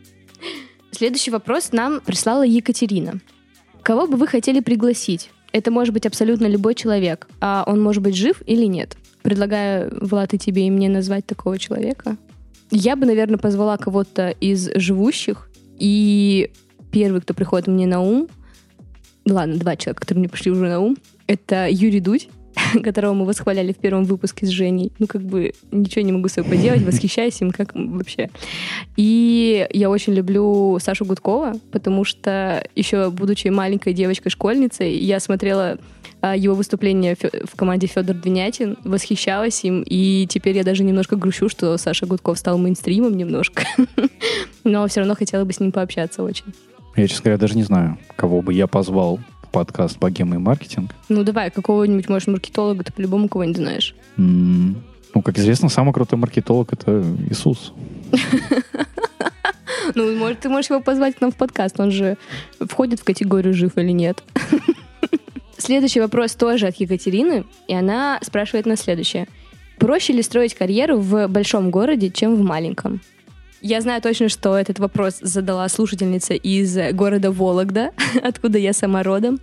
Следующий 0.90 1.30
вопрос 1.30 1.72
нам 1.72 2.00
прислала 2.00 2.44
Екатерина. 2.44 3.20
Кого 3.82 4.06
бы 4.06 4.16
вы 4.16 4.26
хотели 4.26 4.60
пригласить? 4.60 5.30
Это 5.52 5.70
может 5.70 5.94
быть 5.94 6.06
абсолютно 6.06 6.46
любой 6.46 6.74
человек, 6.74 7.28
а 7.40 7.64
он 7.66 7.80
может 7.80 8.02
быть 8.02 8.16
жив 8.16 8.42
или 8.46 8.64
нет. 8.64 8.96
Предлагаю, 9.22 9.96
Влад, 10.00 10.34
и 10.34 10.38
тебе 10.38 10.66
и 10.66 10.70
мне 10.70 10.88
назвать 10.88 11.24
такого 11.24 11.58
человека. 11.58 12.16
Я 12.70 12.96
бы, 12.96 13.06
наверное, 13.06 13.38
позвала 13.38 13.76
кого-то 13.78 14.30
из 14.40 14.70
живущих, 14.74 15.47
и 15.78 16.50
первый, 16.90 17.20
кто 17.20 17.34
приходит 17.34 17.66
мне 17.68 17.86
на 17.86 18.00
ум, 18.00 18.28
ладно, 19.26 19.56
два 19.56 19.76
человека, 19.76 20.00
которые 20.00 20.20
мне 20.20 20.28
пришли 20.28 20.50
уже 20.50 20.68
на 20.68 20.80
ум, 20.80 20.96
это 21.26 21.68
Юрий 21.68 22.00
Дудь, 22.00 22.28
которого 22.82 23.14
мы 23.14 23.24
восхваляли 23.24 23.72
в 23.72 23.76
первом 23.76 24.04
выпуске 24.04 24.46
с 24.46 24.48
Женей. 24.48 24.92
Ну, 24.98 25.06
как 25.06 25.22
бы 25.22 25.52
ничего 25.70 26.04
не 26.04 26.12
могу 26.12 26.28
с 26.28 26.32
собой 26.32 26.56
поделать, 26.56 26.82
восхищаюсь 26.82 27.40
им, 27.40 27.50
как 27.50 27.72
вообще. 27.74 28.30
И 28.96 29.66
я 29.72 29.90
очень 29.90 30.14
люблю 30.14 30.78
Сашу 30.80 31.04
Гудкова, 31.04 31.54
потому 31.72 32.04
что 32.04 32.66
еще 32.74 33.10
будучи 33.10 33.48
маленькой 33.48 33.92
девочкой-школьницей, 33.92 34.96
я 34.98 35.20
смотрела 35.20 35.78
его 36.22 36.54
выступление 36.54 37.16
в 37.16 37.54
команде 37.56 37.86
Федор 37.86 38.16
Двинятин, 38.16 38.76
восхищалась 38.84 39.62
им, 39.64 39.82
и 39.86 40.26
теперь 40.28 40.56
я 40.56 40.64
даже 40.64 40.82
немножко 40.84 41.16
грущу, 41.16 41.48
что 41.48 41.76
Саша 41.78 42.06
Гудков 42.06 42.38
стал 42.38 42.58
мейнстримом 42.58 43.16
немножко. 43.16 43.62
Но 44.64 44.86
все 44.88 45.00
равно 45.00 45.14
хотела 45.14 45.44
бы 45.44 45.52
с 45.52 45.60
ним 45.60 45.70
пообщаться 45.72 46.22
очень. 46.22 46.46
Я, 46.96 47.06
честно 47.06 47.24
говоря, 47.24 47.38
даже 47.38 47.54
не 47.54 47.62
знаю, 47.62 47.98
кого 48.16 48.42
бы 48.42 48.52
я 48.52 48.66
позвал 48.66 49.20
в 49.42 49.48
подкаст 49.50 49.98
«Богема 49.98 50.34
и 50.34 50.38
маркетинг». 50.38 50.92
Ну 51.08 51.22
давай, 51.22 51.50
какого-нибудь, 51.50 52.08
может, 52.08 52.28
маркетолога, 52.28 52.82
ты 52.84 52.92
по-любому 52.92 53.28
кого-нибудь 53.28 53.58
знаешь. 53.58 53.94
М, 54.16 54.82
Ну, 55.14 55.22
как 55.22 55.38
известно, 55.38 55.68
самый 55.68 55.94
крутой 55.94 56.18
маркетолог— 56.18 56.72
это 56.72 57.02
Иисус. 57.30 57.72
Ну, 59.94 60.14
может, 60.16 60.40
ты 60.40 60.48
можешь 60.50 60.70
его 60.70 60.80
позвать 60.80 61.16
к 61.16 61.20
нам 61.20 61.30
в 61.30 61.36
подкаст, 61.36 61.80
он 61.80 61.90
же 61.90 62.18
входит 62.60 63.00
в 63.00 63.04
категорию 63.04 63.54
жив 63.54 63.76
или 63.76 63.90
нет. 63.90 64.22
Следующий 65.68 66.00
вопрос 66.00 66.34
тоже 66.34 66.68
от 66.68 66.76
Екатерины, 66.76 67.44
и 67.66 67.74
она 67.74 68.18
спрашивает 68.22 68.64
нас 68.64 68.80
следующее. 68.80 69.28
Проще 69.76 70.14
ли 70.14 70.22
строить 70.22 70.54
карьеру 70.54 70.96
в 70.96 71.28
большом 71.28 71.70
городе, 71.70 72.08
чем 72.08 72.36
в 72.36 72.40
маленьком? 72.40 73.02
Я 73.60 73.82
знаю 73.82 74.00
точно, 74.00 74.30
что 74.30 74.56
этот 74.56 74.78
вопрос 74.78 75.18
задала 75.20 75.68
слушательница 75.68 76.32
из 76.32 76.74
города 76.94 77.30
Вологда, 77.30 77.90
откуда 78.22 78.56
я 78.56 78.72
сама 78.72 79.02
родом. 79.02 79.40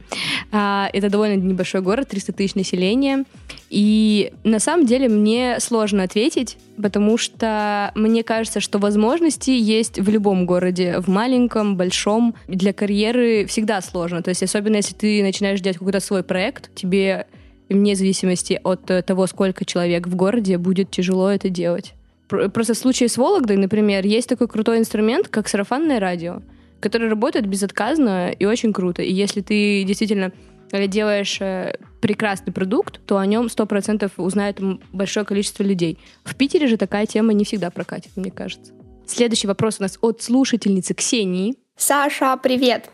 А, 0.52 0.90
Это 0.94 1.12
довольно 1.12 1.36
небольшой 1.36 1.82
город, 1.82 2.08
300 2.08 2.34
тысяч 2.34 2.56
населения. 2.56 3.26
И 3.70 4.32
на 4.44 4.60
самом 4.60 4.86
деле 4.86 5.10
мне 5.10 5.60
сложно 5.60 6.04
ответить, 6.04 6.58
потому 6.82 7.18
что 7.18 7.92
мне 7.96 8.24
кажется, 8.24 8.60
что 8.60 8.78
возможности 8.80 9.50
есть 9.50 10.00
в 10.00 10.08
любом 10.10 10.46
городе, 10.46 11.00
в 11.00 11.08
маленьком, 11.10 11.76
большом. 11.76 12.36
Для 12.48 12.74
карьеры 12.74 13.46
всегда 13.48 13.82
сложно. 13.82 14.22
То 14.22 14.30
есть 14.30 14.44
особенно 14.44 14.78
если 14.78 14.94
ты 14.94 15.24
начинаешь 15.24 15.62
делать 15.62 15.78
какой-то 15.78 16.00
свой 16.00 16.24
проект, 16.24 16.74
тебе 16.76 17.28
вне 17.70 17.96
зависимости 17.96 18.60
от 18.64 18.92
э, 18.92 19.02
того, 19.02 19.26
сколько 19.26 19.66
человек 19.66 20.08
в 20.08 20.16
городе, 20.16 20.60
будет 20.60 20.92
тяжело 20.92 21.32
это 21.32 21.50
делать. 21.50 21.94
Про- 22.28 22.50
Просто 22.50 22.76
в 22.76 22.78
случае 22.78 23.10
с 23.10 23.18
Вологдой, 23.18 23.58
например, 23.58 24.06
есть 24.06 24.30
такой 24.30 24.48
крутой 24.48 24.78
инструмент, 24.78 25.28
как 25.30 25.48
сарафанное 25.48 26.00
радио. 26.00 26.42
которые 26.80 27.10
работают 27.10 27.48
безотказно 27.48 28.30
и 28.30 28.46
очень 28.46 28.72
круто. 28.72 29.02
И 29.02 29.12
если 29.12 29.42
ты 29.42 29.84
действительно 29.86 30.32
э, 30.78 30.88
делаешь 30.88 31.38
э, 31.42 31.78
прекрасный 32.02 32.54
продукт, 32.54 33.00
то 33.06 33.18
о 33.18 33.26
нем 33.26 33.48
100% 33.48 34.12
узнает 34.18 34.60
большое 34.92 35.26
количество 35.26 35.64
людей. 35.64 36.00
В 36.24 36.36
Питере 36.36 36.68
же 36.68 36.78
такая 36.78 37.06
тема 37.06 37.34
не 37.34 37.46
всегда 37.46 37.70
прокатит, 37.72 38.12
мне 38.16 38.32
кажется. 38.32 38.74
Следующий 39.08 39.48
вопрос 39.48 39.78
у 39.80 39.84
нас 39.84 39.98
от 40.02 40.22
слушательницы 40.22 40.94
Ксении. 40.94 41.56
Саша, 41.78 42.38
привет. 42.38 42.90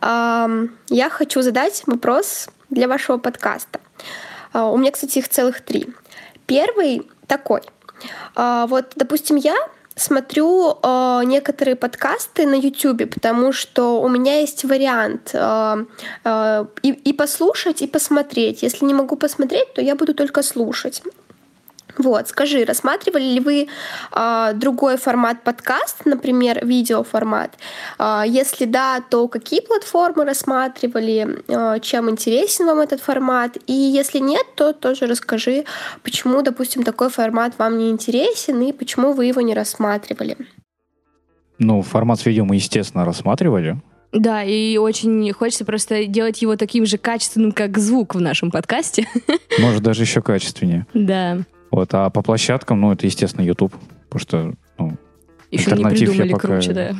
Я 0.00 1.10
хочу 1.10 1.42
задать 1.42 1.82
вопрос 1.86 2.48
для 2.70 2.88
вашего 2.88 3.18
подкаста. 3.18 3.80
А, 4.52 4.70
У 4.70 4.76
меня, 4.76 4.90
кстати, 4.90 5.18
их 5.18 5.28
целых 5.28 5.60
три. 5.60 5.88
Первый 6.46 7.02
такой. 7.26 7.60
А, 8.34 8.66
Вот, 8.66 8.92
допустим, 8.96 9.36
я 9.36 9.56
смотрю 9.96 10.78
а, 10.82 11.22
некоторые 11.24 11.76
подкасты 11.76 12.46
на 12.46 12.54
YouTube, 12.54 13.14
потому 13.14 13.52
что 13.52 14.00
у 14.00 14.08
меня 14.08 14.40
есть 14.40 14.64
вариант 14.64 15.30
а, 15.34 15.78
а, 16.24 16.66
и, 16.82 16.90
и 16.90 17.12
послушать, 17.12 17.82
и 17.82 17.86
посмотреть. 17.86 18.62
Если 18.62 18.84
не 18.84 18.94
могу 18.94 19.16
посмотреть, 19.16 19.72
то 19.74 19.82
я 19.82 19.94
буду 19.94 20.14
только 20.14 20.42
слушать. 20.42 21.02
Вот, 21.98 22.28
скажи, 22.28 22.64
рассматривали 22.64 23.24
ли 23.24 23.40
вы 23.40 23.68
а, 24.10 24.52
другой 24.52 24.96
формат 24.96 25.42
подкаста, 25.42 26.08
например, 26.08 26.64
видеоформат? 26.64 27.52
А, 27.98 28.24
если 28.26 28.64
да, 28.64 29.00
то 29.00 29.28
какие 29.28 29.60
платформы 29.60 30.24
рассматривали, 30.24 31.42
а, 31.48 31.78
чем 31.78 32.10
интересен 32.10 32.66
вам 32.66 32.80
этот 32.80 33.00
формат? 33.00 33.56
И 33.66 33.72
если 33.72 34.18
нет, 34.18 34.44
то 34.56 34.72
тоже 34.72 35.06
расскажи, 35.06 35.64
почему, 36.02 36.42
допустим, 36.42 36.82
такой 36.82 37.10
формат 37.10 37.54
вам 37.58 37.78
не 37.78 37.90
интересен 37.90 38.60
и 38.62 38.72
почему 38.72 39.12
вы 39.12 39.26
его 39.26 39.40
не 39.40 39.54
рассматривали. 39.54 40.36
Ну, 41.58 41.82
формат 41.82 42.20
с 42.20 42.26
видео 42.26 42.44
мы, 42.44 42.56
естественно, 42.56 43.04
рассматривали. 43.04 43.80
Да, 44.14 44.44
и 44.44 44.76
очень 44.76 45.32
хочется 45.32 45.64
просто 45.64 46.06
делать 46.06 46.40
его 46.40 46.56
таким 46.56 46.86
же 46.86 46.98
качественным, 46.98 47.50
как 47.50 47.78
звук 47.78 48.14
в 48.14 48.20
нашем 48.20 48.52
подкасте. 48.52 49.08
Может, 49.58 49.82
даже 49.82 50.02
еще 50.02 50.22
качественнее. 50.22 50.86
Да. 50.94 51.38
Вот, 51.74 51.92
а 51.92 52.08
по 52.08 52.22
площадкам, 52.22 52.80
ну, 52.80 52.92
это, 52.92 53.04
естественно, 53.04 53.44
YouTube. 53.44 53.74
Потому 54.08 54.20
что, 54.20 54.54
ну, 54.78 54.96
Еще 55.50 55.66
не 55.66 55.72
Альтернатив 55.72 56.00
я 56.00 56.06
придумали 56.06 56.32
пока- 56.32 56.48
круче, 56.48 56.72
да. 56.72 56.96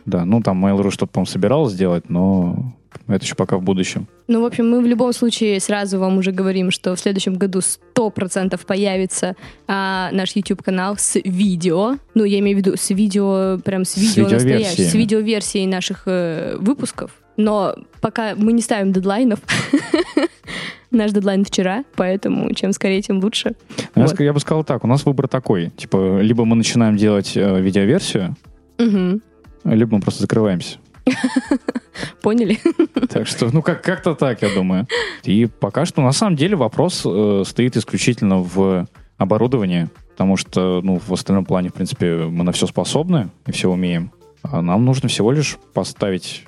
да, 0.04 0.24
ну, 0.24 0.42
там 0.42 0.66
Mail.ru 0.66 0.90
что-то, 0.90 1.12
по-моему, 1.12 1.30
собиралась 1.30 1.74
сделать, 1.74 2.10
но 2.10 2.74
это 3.06 3.24
еще 3.24 3.36
пока 3.36 3.56
в 3.56 3.62
будущем. 3.62 4.08
Ну, 4.26 4.42
в 4.42 4.44
общем, 4.44 4.68
мы 4.68 4.80
в 4.80 4.84
любом 4.84 5.12
случае 5.12 5.60
сразу 5.60 6.00
вам 6.00 6.18
уже 6.18 6.32
говорим, 6.32 6.72
что 6.72 6.96
в 6.96 6.98
следующем 6.98 7.34
году 7.34 7.60
100% 7.94 8.58
появится 8.66 9.36
а, 9.68 10.10
наш 10.10 10.34
YouTube-канал 10.34 10.96
с 10.98 11.20
видео. 11.22 11.98
Ну, 12.14 12.24
я 12.24 12.40
имею 12.40 12.56
в 12.56 12.60
виду 12.66 12.76
с 12.76 12.90
видео, 12.90 13.60
прям 13.64 13.84
с 13.84 13.96
видео 13.96 14.28
настоящим, 14.28 14.84
с 14.86 14.92
видеоверсией 14.92 15.66
наших 15.66 16.02
э, 16.06 16.56
выпусков. 16.58 17.12
Но 17.36 17.76
пока 18.00 18.34
мы 18.34 18.52
не 18.52 18.62
ставим 18.62 18.92
дедлайнов. 18.92 19.38
Наш 20.90 21.10
дедлайн 21.12 21.44
вчера, 21.44 21.84
поэтому 21.96 22.52
чем 22.54 22.72
скорее, 22.72 23.02
тем 23.02 23.18
лучше. 23.20 23.54
Я, 23.96 24.02
Вот. 24.06 24.20
я 24.20 24.32
бы 24.32 24.40
сказал 24.40 24.64
так, 24.64 24.84
у 24.84 24.86
нас 24.86 25.04
выбор 25.04 25.26
такой. 25.28 25.70
Типа, 25.76 26.20
либо 26.20 26.44
мы 26.44 26.54
начинаем 26.56 26.96
делать 26.96 27.36
э, 27.36 27.60
видеоверсию, 27.60 28.36
Мгм. 28.78 29.20
либо 29.64 29.96
мы 29.96 30.00
просто 30.02 30.22
закрываемся. 30.22 30.78
Поняли? 32.22 32.58
Так 33.08 33.26
что, 33.26 33.50
ну, 33.52 33.62
как- 33.62 33.82
как-то 33.82 34.14
так, 34.14 34.42
я 34.42 34.52
думаю. 34.54 34.86
И 35.24 35.46
пока 35.46 35.86
что, 35.86 36.02
на 36.02 36.12
самом 36.12 36.36
деле, 36.36 36.56
вопрос 36.56 37.02
э, 37.04 37.42
стоит 37.46 37.76
исключительно 37.76 38.38
в 38.40 38.86
оборудовании, 39.16 39.88
потому 40.10 40.36
что, 40.36 40.80
ну, 40.82 40.98
в 41.04 41.12
остальном 41.12 41.44
плане, 41.44 41.68
в 41.70 41.74
принципе, 41.74 42.16
мы 42.16 42.42
на 42.44 42.52
все 42.52 42.66
способны 42.66 43.30
и 43.46 43.52
все 43.52 43.70
умеем. 43.70 44.10
А 44.42 44.60
нам 44.62 44.84
нужно 44.84 45.08
всего 45.08 45.30
лишь 45.32 45.56
поставить 45.72 46.45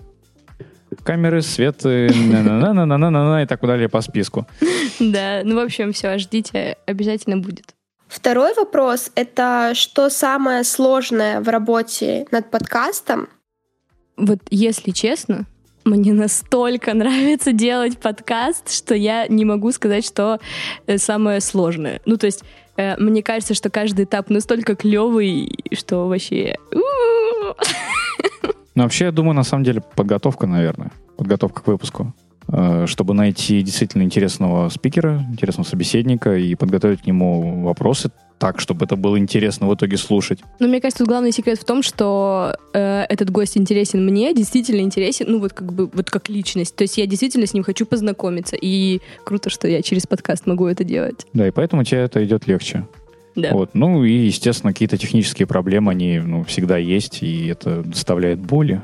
камеры, 1.03 1.43
свет, 1.43 1.85
и 1.85 3.47
так 3.47 3.61
далее 3.61 3.89
по 3.89 4.01
списку. 4.01 4.47
Да, 5.01 5.43
ну, 5.45 5.57
в 5.57 5.59
общем, 5.61 5.93
все, 5.93 6.19
ждите, 6.19 6.77
обязательно 6.87 7.39
будет. 7.39 7.75
Второй 8.09 8.55
вопрос— 8.55 9.13
это 9.15 9.73
что 9.75 10.09
самое 10.09 10.65
сложное 10.65 11.41
в 11.41 11.49
работе 11.49 12.27
над 12.31 12.51
подкастом? 12.51 13.29
Вот 14.17 14.41
если 14.51 14.91
честно, 14.93 15.45
мне 15.85 16.13
настолько 16.13 16.95
нравится 16.95 17.53
делать 17.53 17.99
подкаст, 17.99 18.73
что 18.73 18.95
я 18.95 19.27
не 19.29 19.45
могу 19.45 19.73
сказать, 19.73 20.05
что 20.05 20.41
э, 20.87 20.99
самое 20.99 21.41
сложное. 21.41 22.01
Ну, 22.07 22.17
то 22.17 22.27
есть, 22.27 22.45
э, 22.77 22.97
мне 22.97 23.23
кажется, 23.23 23.55
что 23.55 23.71
каждый 23.71 24.07
этап 24.07 24.31
настолько 24.31 24.75
клевый, 24.75 25.51
что 25.73 26.09
вообще... 26.09 26.57
Ну, 28.79 28.85
вообще, 28.85 29.07
я 29.07 29.11
думаю, 29.11 29.35
на 29.35 29.43
самом 29.43 29.65
деле, 29.65 29.83
подготовка, 29.97 30.47
наверное. 30.47 30.93
Подготовка 31.17 31.63
к 31.63 31.67
выпуску. 31.67 32.15
Э, 32.47 32.87
Чтобы 32.87 33.13
найти 33.13 33.61
действительно 33.61 34.05
интересного 34.05 34.69
спикера, 34.69 35.27
интересного 35.33 35.67
собеседника 35.67 36.37
и 36.37 36.55
подготовить 36.55 37.03
к 37.03 37.07
нему 37.07 37.65
вопросы 37.65 38.13
так, 38.39 38.61
чтобы 38.61 38.85
это 38.85 38.95
было 38.95 39.19
интересно 39.19 39.67
в 39.67 39.75
итоге 39.75 39.97
слушать. 39.97 40.39
Но 40.61 40.69
мне 40.69 40.81
кажется, 40.81 41.01
тут 41.01 41.09
главный 41.09 41.33
секрет 41.33 41.59
в 41.59 41.65
том, 41.65 41.83
что 41.83 42.55
э, 42.73 43.03
этот 43.09 43.31
гость 43.31 43.59
интересен 43.59 44.05
мне, 44.05 44.33
действительно 44.33 44.83
интересен, 44.83 45.27
ну 45.29 45.41
вот 45.41 45.55
как 45.55 45.73
бы 45.73 45.91
вот 45.93 46.09
как 46.09 46.29
личность. 46.29 46.77
То 46.77 46.83
есть 46.83 46.99
я 46.99 47.07
действительно 47.09 47.49
с 47.49 47.55
ним 47.55 47.65
хочу 47.65 47.85
познакомиться. 47.85 48.55
И 48.55 49.01
круто, 49.25 49.51
что 49.51 49.67
я 49.67 49.83
через 49.83 50.07
подкаст 50.07 50.47
могу 50.47 50.69
это 50.69 50.85
делать. 50.85 51.27
Да, 51.33 51.49
и 51.49 51.51
поэтому 51.51 51.83
тебе 51.83 52.03
это 52.03 52.25
идет 52.25 52.47
легче. 52.47 52.87
Да. 53.39 53.53
Вот. 53.53 53.71
Ну 53.75 54.05
и, 54.05 54.13
естественно, 54.13 54.73
какие-то 54.73 54.99
технические 54.99 55.47
проблемы, 55.47 55.93
они 55.93 56.19
ну, 56.19 56.43
всегда 56.45 56.77
есть, 56.77 57.23
и 57.23 57.47
это 57.47 57.83
доставляет 57.83 58.41
боли. 58.41 58.83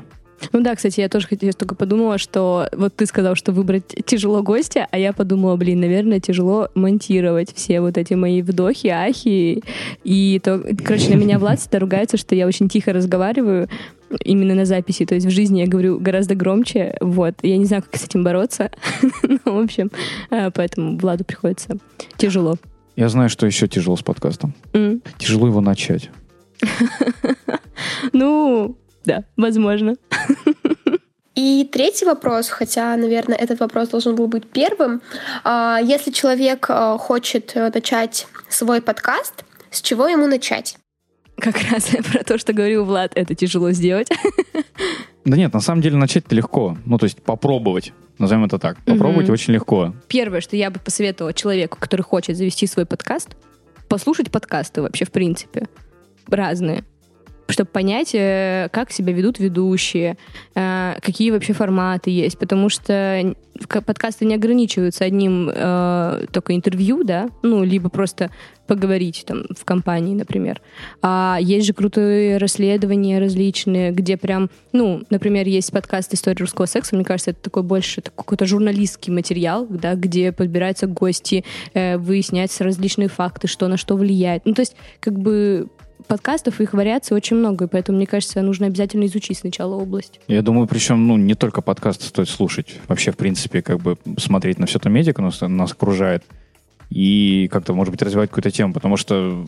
Ну 0.51 0.61
да, 0.61 0.75
кстати, 0.75 0.99
я 0.99 1.09
тоже 1.09 1.27
хотела, 1.27 1.53
только 1.53 1.75
подумала, 1.75 2.17
что 2.17 2.69
вот 2.73 2.95
ты 2.95 3.05
сказал, 3.05 3.35
что 3.35 3.51
выбрать 3.51 3.95
тяжело 4.05 4.43
гостя, 4.43 4.87
а 4.91 4.97
я 4.97 5.13
подумала, 5.13 5.55
блин, 5.55 5.79
наверное, 5.79 6.19
тяжело 6.19 6.69
монтировать 6.75 7.53
все 7.53 7.81
вот 7.81 7.97
эти 7.97 8.13
мои 8.13 8.41
вдохи, 8.41 8.87
ахи. 8.87 9.63
И 10.03 10.39
то, 10.43 10.63
короче, 10.83 11.09
на 11.09 11.15
меня 11.15 11.39
Влад 11.39 11.59
всегда 11.59 11.79
ругается, 11.79 12.17
что 12.17 12.35
я 12.35 12.47
очень 12.47 12.69
тихо 12.69 12.93
разговариваю 12.93 13.69
именно 14.23 14.55
на 14.55 14.65
записи. 14.65 15.05
То 15.05 15.15
есть 15.15 15.25
в 15.25 15.31
жизни 15.31 15.61
я 15.61 15.67
говорю 15.67 15.99
гораздо 15.99 16.35
громче. 16.35 16.95
Вот. 17.01 17.35
Я 17.41 17.57
не 17.57 17.65
знаю, 17.65 17.83
как 17.83 17.99
с 17.99 18.05
этим 18.05 18.23
бороться. 18.23 18.71
Ну, 19.23 19.39
в 19.59 19.63
общем, 19.63 19.91
э, 20.31 20.49
поэтому 20.51 20.97
Владу 20.97 21.23
приходится 21.23 21.77
тяжело. 22.17 22.57
Я 22.95 23.09
знаю, 23.09 23.29
что 23.29 23.45
еще 23.45 23.67
тяжело 23.67 23.97
с 23.97 24.01
подкастом. 24.03 24.53
М. 24.73 25.01
Тяжело 25.17 25.47
его 25.47 25.61
начать. 25.61 26.09
Ну, 28.13 28.77
да, 29.03 29.25
возможно. 29.35 29.95
И 31.35 31.69
третий 31.71 32.05
вопрос, 32.05 32.47
хотя, 32.47 32.95
наверное, 32.95 33.35
этот 33.35 33.59
вопрос 33.59 33.89
должен 33.89 34.15
был 34.15 34.27
быть 34.27 34.49
первым. 34.49 35.01
А, 35.43 35.79
Если 35.83 36.11
человек 36.11 36.65
а, 36.69 36.97
хочет 36.97 37.51
э, 37.55 37.69
начать 37.73 38.27
свой 38.47 38.81
подкаст, 38.81 39.43
с 39.69 39.81
чего 39.81 40.07
ему 40.07 40.27
начать? 40.27 40.77
Как 41.37 41.55
раз 41.71 41.89
про 42.11 42.23
то, 42.23 42.37
что 42.37 42.53
говорил 42.53 42.85
Влад, 42.85 43.11
это 43.15 43.35
тяжело 43.35 43.71
сделать. 43.71 44.09
Да 45.25 45.35
нет, 45.37 45.53
на 45.53 45.59
самом 45.59 45.81
деле 45.81 45.97
начать-то 45.97 46.35
легко. 46.35 46.77
Ну, 46.85 46.97
то 46.97 47.05
есть 47.05 47.21
попробовать. 47.21 47.93
Назовем 48.19 48.45
это 48.45 48.59
так. 48.59 48.77
Попробовать 48.85 49.25
Мгм. 49.25 49.33
очень 49.33 49.53
легко. 49.53 49.93
Первое, 50.07 50.39
что 50.41 50.55
я 50.55 50.69
бы 50.69 50.79
посоветовала 50.79 51.33
человеку, 51.33 51.77
который 51.79 52.01
хочет 52.03 52.37
завести 52.37 52.67
свой 52.67 52.85
подкаст, 52.85 53.35
послушать 53.89 54.31
подкасты 54.31 54.81
вообще, 54.81 55.05
в 55.05 55.11
принципе, 55.11 55.67
разные, 56.27 56.83
чтобы 57.47 57.69
понять, 57.69 58.11
э, 58.13 58.69
как 58.71 58.91
себя 58.91 59.13
ведут 59.13 59.39
ведущие, 59.39 60.17
э, 60.55 60.95
какие 61.01 61.31
вообще 61.31 61.53
форматы 61.53 62.09
есть, 62.09 62.39
потому 62.39 62.69
что 62.69 63.35
подкасты 63.69 64.25
не 64.25 64.35
ограничиваются 64.35 65.05
одним 65.05 65.49
э, 65.53 66.25
только 66.31 66.55
интервью, 66.55 67.03
да, 67.03 67.29
ну, 67.41 67.63
либо 67.63 67.89
просто 67.89 68.29
поговорить 68.67 69.23
там 69.27 69.45
в 69.55 69.63
компании, 69.63 70.15
например. 70.15 70.59
А 71.01 71.37
есть 71.39 71.67
же 71.67 71.73
крутые 71.73 72.37
расследования 72.37 73.19
различные, 73.19 73.91
где 73.91 74.17
прям, 74.17 74.49
ну, 74.73 75.03
например, 75.09 75.47
есть 75.47 75.71
подкаст 75.71 76.13
«История 76.13 76.39
русского 76.39 76.65
секса», 76.65 76.95
мне 76.95 77.05
кажется, 77.05 77.31
это 77.31 77.43
такой 77.43 77.63
больше 77.63 78.01
какой-то 78.01 78.45
журналистский 78.45 79.13
материал, 79.13 79.67
да, 79.69 79.93
где 79.93 80.31
подбираются 80.31 80.87
гости, 80.87 81.45
выясняются 81.73 82.63
различные 82.63 83.07
факты, 83.07 83.47
что 83.47 83.67
на 83.67 83.77
что 83.77 83.95
влияет. 83.95 84.45
Ну, 84.45 84.53
то 84.53 84.63
есть, 84.63 84.75
как 84.99 85.17
бы 85.17 85.69
подкастов, 86.07 86.61
их 86.61 86.73
вариаций 86.73 87.15
очень 87.15 87.37
много, 87.37 87.65
и 87.65 87.67
поэтому, 87.67 87.97
мне 87.97 88.07
кажется, 88.07 88.41
нужно 88.41 88.67
обязательно 88.67 89.05
изучить 89.05 89.39
сначала 89.39 89.75
область. 89.75 90.19
Я 90.27 90.41
думаю, 90.41 90.67
причем, 90.67 91.07
ну, 91.07 91.17
не 91.17 91.35
только 91.35 91.61
подкасты 91.61 92.05
стоит 92.05 92.29
слушать. 92.29 92.79
Вообще, 92.87 93.11
в 93.11 93.17
принципе, 93.17 93.61
как 93.61 93.79
бы 93.79 93.97
смотреть 94.17 94.59
на 94.59 94.65
все 94.65 94.79
то 94.79 94.89
медиа, 94.89 95.13
нас, 95.17 95.41
нас 95.41 95.71
окружает, 95.71 96.23
и 96.89 97.49
как-то, 97.51 97.73
может 97.73 97.91
быть, 97.91 98.01
развивать 98.01 98.29
какую-то 98.29 98.51
тему. 98.51 98.73
Потому 98.73 98.97
что 98.97 99.45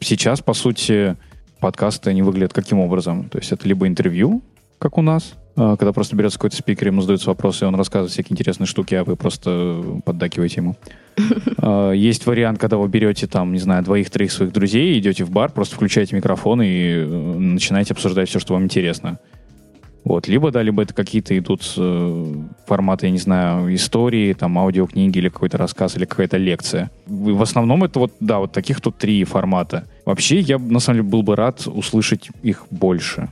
сейчас, 0.00 0.40
по 0.40 0.54
сути, 0.54 1.16
подкасты, 1.60 2.10
они 2.10 2.22
выглядят 2.22 2.52
каким 2.52 2.78
образом? 2.78 3.28
То 3.28 3.38
есть 3.38 3.52
это 3.52 3.66
либо 3.68 3.86
интервью, 3.86 4.42
как 4.78 4.98
у 4.98 5.02
нас, 5.02 5.34
а, 5.56 5.76
когда 5.76 5.92
просто 5.92 6.16
берется 6.16 6.38
какой-то 6.38 6.56
спикер, 6.56 6.88
ему 6.88 7.00
задаются 7.00 7.30
вопросы, 7.30 7.64
и 7.64 7.68
он 7.68 7.74
рассказывает 7.74 8.12
всякие 8.12 8.34
интересные 8.34 8.66
штуки, 8.66 8.94
а 8.94 9.04
вы 9.04 9.16
просто 9.16 10.00
поддакиваете 10.04 10.56
ему. 10.56 10.76
А, 11.58 11.92
Есть 11.92 12.26
вариант, 12.26 12.58
когда 12.58 12.76
вы 12.76 12.86
берете 12.88 13.26
там, 13.26 13.52
не 13.52 13.58
знаю, 13.58 13.82
двоих-троих 13.82 14.30
своих 14.30 14.52
друзей, 14.52 14.98
идете 14.98 15.24
в 15.24 15.30
бар, 15.30 15.50
просто 15.50 15.74
включаете 15.74 16.14
микрофон 16.14 16.60
и 16.62 16.66
э, 16.66 17.04
начинаете 17.06 17.94
обсуждать 17.94 18.28
все, 18.28 18.38
что 18.38 18.54
вам 18.54 18.64
интересно. 18.64 19.18
Вот, 20.04 20.28
либо, 20.28 20.52
да, 20.52 20.62
либо 20.62 20.82
это 20.82 20.94
какие-то 20.94 21.36
идут 21.36 21.62
э, 21.76 22.34
форматы, 22.66 23.06
я 23.06 23.12
не 23.12 23.18
знаю, 23.18 23.74
истории, 23.74 24.34
там, 24.34 24.56
аудиокниги 24.58 25.18
или 25.18 25.28
какой-то 25.28 25.58
рассказ, 25.58 25.96
или 25.96 26.04
какая-то 26.04 26.36
лекция. 26.36 26.90
В 27.06 27.42
основном 27.42 27.82
это 27.82 27.98
вот, 27.98 28.12
да, 28.20 28.38
вот 28.38 28.52
таких 28.52 28.80
тут 28.80 28.98
три 28.98 29.24
формата. 29.24 29.88
Вообще, 30.04 30.38
я, 30.38 30.58
на 30.58 30.78
самом 30.78 31.00
деле, 31.00 31.10
был 31.10 31.22
бы 31.22 31.34
рад 31.34 31.66
услышать 31.66 32.28
их 32.42 32.66
больше. 32.70 33.30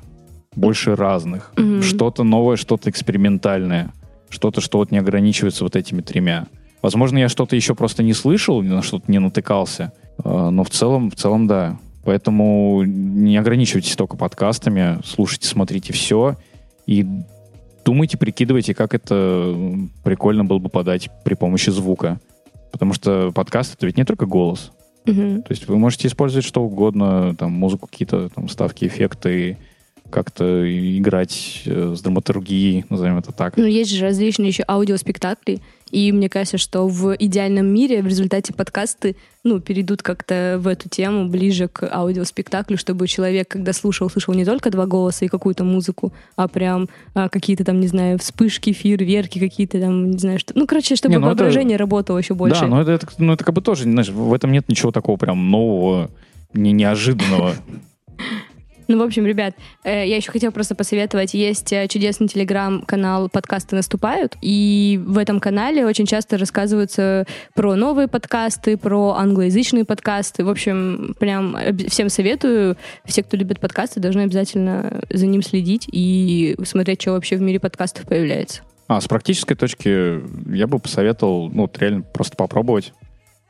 Больше 0.56 0.96
разных. 0.96 1.52
Мгм. 1.56 1.82
Что-то 1.82 2.24
новое, 2.24 2.56
что-то 2.56 2.90
экспериментальное. 2.90 3.92
Что-то, 4.28 4.60
что 4.60 4.78
вот 4.78 4.90
не 4.90 4.98
ограничивается 4.98 5.64
вот 5.64 5.76
этими 5.76 6.00
тремя. 6.00 6.46
Возможно, 6.82 7.18
я 7.18 7.28
что-то 7.28 7.56
еще 7.56 7.74
просто 7.74 8.02
не 8.02 8.12
слышал, 8.12 8.62
на 8.62 8.82
что-то 8.82 9.10
не 9.10 9.18
натыкался. 9.18 9.92
Э, 10.22 10.50
Но 10.50 10.64
в 10.64 10.70
целом, 10.70 11.10
в 11.10 11.16
целом, 11.16 11.46
да. 11.46 11.78
Поэтому 12.04 12.82
не 12.84 13.36
ограничивайтесь 13.38 13.96
только 13.96 14.16
подкастами, 14.16 14.98
слушайте, 15.04 15.48
смотрите 15.48 15.92
все 15.92 16.36
и 16.86 17.06
думайте, 17.84 18.18
прикидывайте, 18.18 18.74
как 18.74 18.94
это 18.94 19.54
прикольно 20.02 20.44
было 20.44 20.58
бы 20.58 20.68
подать 20.68 21.08
при 21.24 21.34
помощи 21.34 21.70
звука. 21.70 22.20
Потому 22.72 22.92
что 22.92 23.30
подкаст 23.32 23.74
это 23.74 23.86
ведь 23.86 23.96
не 23.96 24.04
только 24.04 24.26
голос. 24.26 24.72
Мгм. 25.06 25.42
То 25.42 25.52
есть 25.52 25.68
вы 25.68 25.78
можете 25.78 26.08
использовать 26.08 26.44
что 26.44 26.62
угодно, 26.62 27.34
там 27.36 27.52
музыку, 27.52 27.86
какие-то 27.86 28.28
там 28.30 28.48
ставки, 28.48 28.84
эффекты, 28.86 29.58
как-то 30.14 30.64
играть 30.96 31.62
э, 31.66 31.94
с 31.96 32.00
драматургией, 32.00 32.84
назовем 32.88 33.18
это 33.18 33.32
так. 33.32 33.56
Ну, 33.56 33.64
есть 33.64 33.90
же 33.90 34.04
различные 34.04 34.48
еще 34.48 34.62
аудиоспектакли, 34.68 35.60
и 35.90 36.12
мне 36.12 36.28
кажется, 36.28 36.56
что 36.56 36.86
в 36.86 37.16
идеальном 37.18 37.66
мире 37.66 38.00
в 38.00 38.06
результате 38.06 38.52
подкасты, 38.54 39.16
ну, 39.42 39.58
перейдут 39.58 40.04
как-то 40.04 40.58
в 40.60 40.68
эту 40.68 40.88
тему 40.88 41.28
ближе 41.28 41.66
к 41.66 41.82
аудиоспектаклю, 41.92 42.78
чтобы 42.78 43.08
человек, 43.08 43.48
когда 43.48 43.72
слушал, 43.72 44.08
слышал 44.08 44.34
не 44.34 44.44
только 44.44 44.70
два 44.70 44.86
голоса 44.86 45.24
и 45.24 45.28
какую-то 45.28 45.64
музыку, 45.64 46.12
а 46.36 46.46
прям 46.46 46.88
а, 47.14 47.28
какие-то 47.28 47.64
там, 47.64 47.80
не 47.80 47.88
знаю, 47.88 48.20
вспышки, 48.20 48.72
фейерверки, 48.72 49.40
какие-то 49.40 49.80
там, 49.80 50.12
не 50.12 50.18
знаю, 50.18 50.38
что... 50.38 50.52
Ну, 50.56 50.68
короче, 50.68 50.94
чтобы 50.94 51.14
Не, 51.14 51.18
ну 51.18 51.26
это- 51.26 51.34
воображение 51.36 51.76
работало 51.76 52.18
еще 52.18 52.34
больше. 52.34 52.60
Да, 52.60 52.66
но 52.68 52.80
это, 52.80 52.92
это- 52.92 53.08
ну, 53.18 53.32
это 53.32 53.44
как 53.44 53.52
бы 53.54 53.62
тоже, 53.62 53.82
знаешь, 53.82 54.10
в 54.10 54.32
этом 54.32 54.52
нет 54.52 54.68
ничего 54.68 54.92
такого 54.92 55.16
прям 55.16 55.50
нового, 55.50 56.08
не 56.52 56.70
неожиданного. 56.70 57.54
Ну, 58.88 58.98
в 58.98 59.02
общем, 59.02 59.26
ребят, 59.26 59.54
э, 59.84 60.06
я 60.06 60.16
еще 60.16 60.30
хотела 60.30 60.50
просто 60.50 60.74
посоветовать. 60.74 61.34
Есть 61.34 61.72
э, 61.72 61.88
чудесный 61.88 62.28
телеграм-канал 62.28 63.28
«Подкасты 63.30 63.76
наступают», 63.76 64.36
и 64.42 65.00
в 65.04 65.18
этом 65.18 65.40
канале 65.40 65.86
очень 65.86 66.06
часто 66.06 66.36
рассказываются 66.36 67.26
про 67.54 67.74
новые 67.76 68.08
подкасты, 68.08 68.76
про 68.76 69.14
англоязычные 69.14 69.84
подкасты. 69.84 70.44
В 70.44 70.50
общем, 70.50 71.14
прям 71.18 71.56
всем 71.88 72.08
советую. 72.08 72.76
Все, 73.04 73.22
кто 73.22 73.36
любит 73.36 73.60
подкасты, 73.60 74.00
должны 74.00 74.22
обязательно 74.22 75.02
за 75.10 75.26
ним 75.26 75.42
следить 75.42 75.88
и 75.90 76.56
смотреть, 76.64 77.02
что 77.02 77.12
вообще 77.12 77.36
в 77.36 77.40
мире 77.40 77.60
подкастов 77.60 78.06
появляется. 78.06 78.62
А, 78.86 79.00
с 79.00 79.08
практической 79.08 79.54
точки 79.54 80.20
я 80.54 80.66
бы 80.66 80.78
посоветовал, 80.78 81.50
ну, 81.50 81.62
вот 81.62 81.78
реально 81.78 82.02
просто 82.02 82.36
попробовать. 82.36 82.92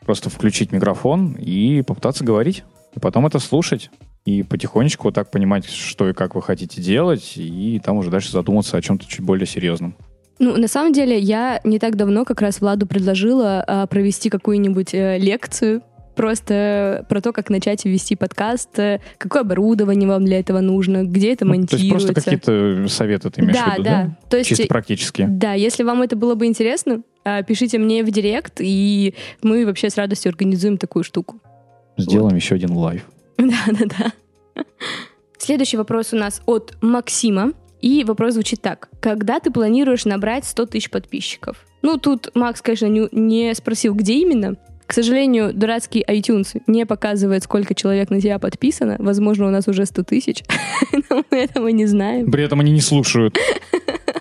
Просто 0.05 0.31
включить 0.31 0.71
микрофон 0.71 1.33
и 1.33 1.83
попытаться 1.83 2.25
говорить. 2.25 2.63
И 2.95 3.01
потом 3.01 3.27
это 3.27 3.39
слушать. 3.39 3.91
И 4.25 4.43
потихонечку 4.43 5.09
вот 5.09 5.15
так 5.15 5.31
понимать, 5.31 5.67
что 5.67 6.09
и 6.09 6.15
как 6.15 6.35
вы 6.35 6.43
хотите 6.43 6.81
делать. 6.81 7.35
И 7.37 7.81
там 7.85 7.99
уже 7.99 8.11
дальше 8.11 8.33
задуматься 8.33 8.77
о 8.77 8.83
чем-то 8.83 9.07
чуть 9.07 9.21
более 9.21 9.47
серьезном. 9.47 9.95
Ну, 10.39 10.57
на 10.57 10.67
самом 10.67 10.93
деле, 10.93 11.19
я 11.19 11.61
не 11.65 11.79
так 11.79 11.97
давно 11.97 12.25
как 12.25 12.41
раз 12.41 12.61
Владу 12.61 12.87
предложила 12.87 13.63
а, 13.67 13.87
провести 13.87 14.31
какую-нибудь 14.31 14.93
э, 14.93 15.19
лекцию 15.19 15.83
просто 16.15 17.05
про 17.09 17.21
то, 17.21 17.33
как 17.33 17.51
начать 17.51 17.85
вести 17.85 18.17
подкаст, 18.17 18.79
э, 18.79 19.01
какое 19.19 19.43
оборудование 19.43 20.09
вам 20.09 20.25
для 20.25 20.41
этого 20.41 20.61
нужно, 20.61 21.05
где 21.05 21.33
это 21.33 21.45
Ну, 21.45 21.53
то 21.53 21.59
есть 21.59 21.73
монтируется. 21.73 22.07
просто 22.07 22.15
какие-то 22.15 22.89
советы 22.89 23.31
ты 23.31 23.43
имеешь 23.43 23.57
да, 23.57 23.65
в 23.65 23.73
виду, 23.75 23.83
да. 23.85 24.03
да? 24.05 24.17
То 24.29 24.37
есть, 24.39 24.49
Чисто 24.49 24.67
практически. 24.67 25.27
да, 25.29 25.53
если 25.53 25.83
вам 25.83 26.03
это 26.03 26.17
было 26.17 26.35
бы 26.35 26.47
интересно, 26.47 27.03
а, 27.25 27.43
пишите 27.43 27.79
мне 27.79 28.03
в 28.03 28.11
директ, 28.11 28.55
и 28.61 29.15
мы 29.43 29.67
вообще 29.67 29.91
с 29.91 29.97
радостью 29.97 30.31
организуем 30.31 30.79
такую 30.79 31.05
штуку. 31.05 31.41
Сделаем 31.97 32.37
еще 32.37 32.55
один 32.55 32.73
live. 32.73 33.05
Да, 33.39 33.65
да, 33.67 34.13
да. 34.55 34.65
Следующий 35.39 35.77
вопрос 35.77 36.13
у 36.13 36.17
нас 36.17 36.43
от 36.47 36.77
Максима. 36.81 37.53
И 37.81 38.03
вопрос 38.05 38.35
звучит 38.35 38.63
так. 38.63 38.89
Когда 39.01 39.41
ты 39.41 39.51
планируешь 39.51 40.07
набрать 40.07 40.47
100 40.47 40.67
тысяч 40.67 40.91
подписчиков? 40.91 41.67
Ну, 41.83 41.99
тут 41.99 42.35
Макс, 42.35 42.63
конечно, 42.63 42.87
не, 42.87 43.09
не 43.13 43.55
спросил, 43.55 43.95
где 43.95 44.15
именно. 44.15 44.57
К 44.87 44.93
сожалению, 44.95 45.53
дурацкий 45.53 46.03
iTunes 46.03 46.63
не 46.67 46.87
показывает, 46.87 47.43
сколько 47.43 47.75
человек 47.75 48.09
на 48.09 48.23
тебя 48.23 48.39
подписано. 48.39 48.97
Возможно, 48.99 49.47
у 49.47 49.51
нас 49.51 49.69
уже 49.69 49.85
100 49.85 50.05
тысяч. 50.05 50.45
Но 51.11 51.25
мы 51.31 51.39
этого 51.39 51.69
не 51.69 51.85
знаем. 51.85 52.31
При 52.31 52.45
этом 52.45 52.61
они 52.61 52.73
не 52.73 52.81
слушают. 52.81 53.39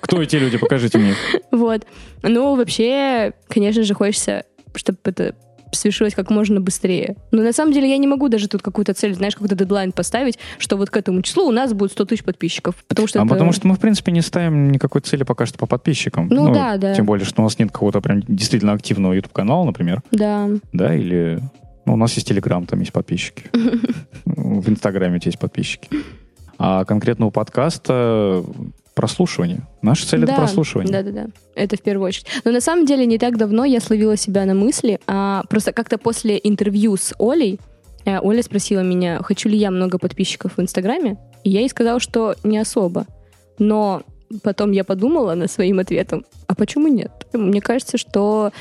Кто 0.02 0.22
эти 0.22 0.36
люди? 0.36 0.58
Покажите 0.58 0.98
мне. 0.98 1.16
Вот. 1.52 1.86
Ну, 2.22 2.56
вообще, 2.56 3.34
конечно 3.48 3.84
же, 3.84 3.94
хочется, 3.94 4.44
чтобы 4.76 4.98
это 5.06 5.36
свершилось 5.76 6.14
как 6.16 6.30
можно 6.30 6.62
быстрее. 6.62 7.16
Но 7.32 7.42
на 7.42 7.54
самом 7.54 7.74
деле 7.74 7.90
я 7.90 7.98
не 7.98 8.08
могу 8.08 8.30
даже 8.30 8.48
тут 8.48 8.62
какую-то 8.62 8.94
цель, 8.94 9.14
знаешь, 9.16 9.34
какой-то 9.36 9.56
дедлайн 9.56 9.92
поставить, 9.92 10.40
что 10.58 10.78
вот 10.78 10.90
к 10.90 10.98
этому 10.98 11.22
числу 11.22 11.48
у 11.48 11.52
нас 11.52 11.74
будет 11.74 11.92
100 11.92 12.06
тысяч 12.06 12.24
подписчиков. 12.24 12.76
Потому 12.88 13.08
что 13.08 13.20
А 13.22 13.26
это- 13.26 13.34
потому 13.34 13.52
что 13.52 13.68
мы, 13.68 13.76
в 13.76 13.80
принципе, 13.80 14.12
не 14.12 14.22
ставим 14.22 14.72
никакой 14.72 15.02
цели 15.02 15.24
пока 15.24 15.46
что 15.46 15.58
по 15.58 15.66
подписчикам. 15.66 16.28
Ну 16.30 16.54
да, 16.54 16.78
да. 16.78 16.94
Тем 16.94 17.06
более, 17.06 17.26
что 17.26 17.42
у 17.42 17.46
нас 17.46 17.58
нет 17.60 17.72
какого-то 17.72 18.02
прям 18.02 18.22
действительно 18.22 18.74
активного 18.74 19.14
YouTube-канала, 19.14 19.66
например. 19.66 20.02
Да. 20.12 20.50
Да, 20.72 20.94
или... 20.96 21.40
Ну, 21.86 21.94
у 21.94 21.98
нас 21.98 22.14
есть 22.14 22.28
Телеграм, 22.28 22.66
там 22.66 22.80
есть 22.80 22.94
подписчики. 22.94 23.44
В 24.26 24.70
Инстаграме 24.70 25.20
есть 25.24 25.38
подписчики. 25.40 25.90
А 26.58 26.86
конкретно 26.86 27.26
у 27.26 27.32
подкаста 27.32 28.44
прослушивание. 28.94 29.62
Наша 29.82 30.08
цель— 30.08 30.20
это 30.24 30.34
Да, 30.34 30.38
прослушивание. 30.38 30.92
Да-да-да. 30.92 31.28
Это 31.56 31.78
в 31.78 31.82
первую 31.82 32.08
очередь. 32.08 32.28
Но 32.44 32.52
на 32.52 32.62
самом 32.62 32.86
деле 32.86 33.06
не 33.06 33.18
так 33.18 33.38
давно 33.38 33.66
я 33.66 33.80
словила 33.80 34.18
себя 34.18 34.46
на 34.46 34.54
мысли. 34.54 35.00
а, 35.08 35.44
просто 35.50 35.72
как-то 35.72 35.98
после 35.98 36.40
интервью 36.44 36.96
с 36.98 37.14
Олей 37.20 37.60
э, 38.06 38.20
Оля 38.20 38.44
спросила 38.44 38.82
меня, 38.82 39.20
хочу 39.24 39.50
ли 39.50 39.58
я 39.58 39.72
много 39.72 39.98
подписчиков 39.98 40.58
в 40.58 40.62
Инстаграме. 40.62 41.18
И 41.44 41.50
я 41.50 41.62
ей 41.62 41.70
сказала, 41.70 42.00
что 42.00 42.36
не 42.44 42.58
особо. 42.58 43.06
Но 43.60 44.04
потом 44.42 44.72
я 44.72 44.84
подумала 44.84 45.36
над 45.36 45.52
своим 45.52 45.80
ответом, 45.80 46.26
а 46.48 46.56
почему 46.56 46.88
нет? 46.88 47.12
Мне 47.34 47.62
кажется, 47.62 47.98
что 47.98 48.52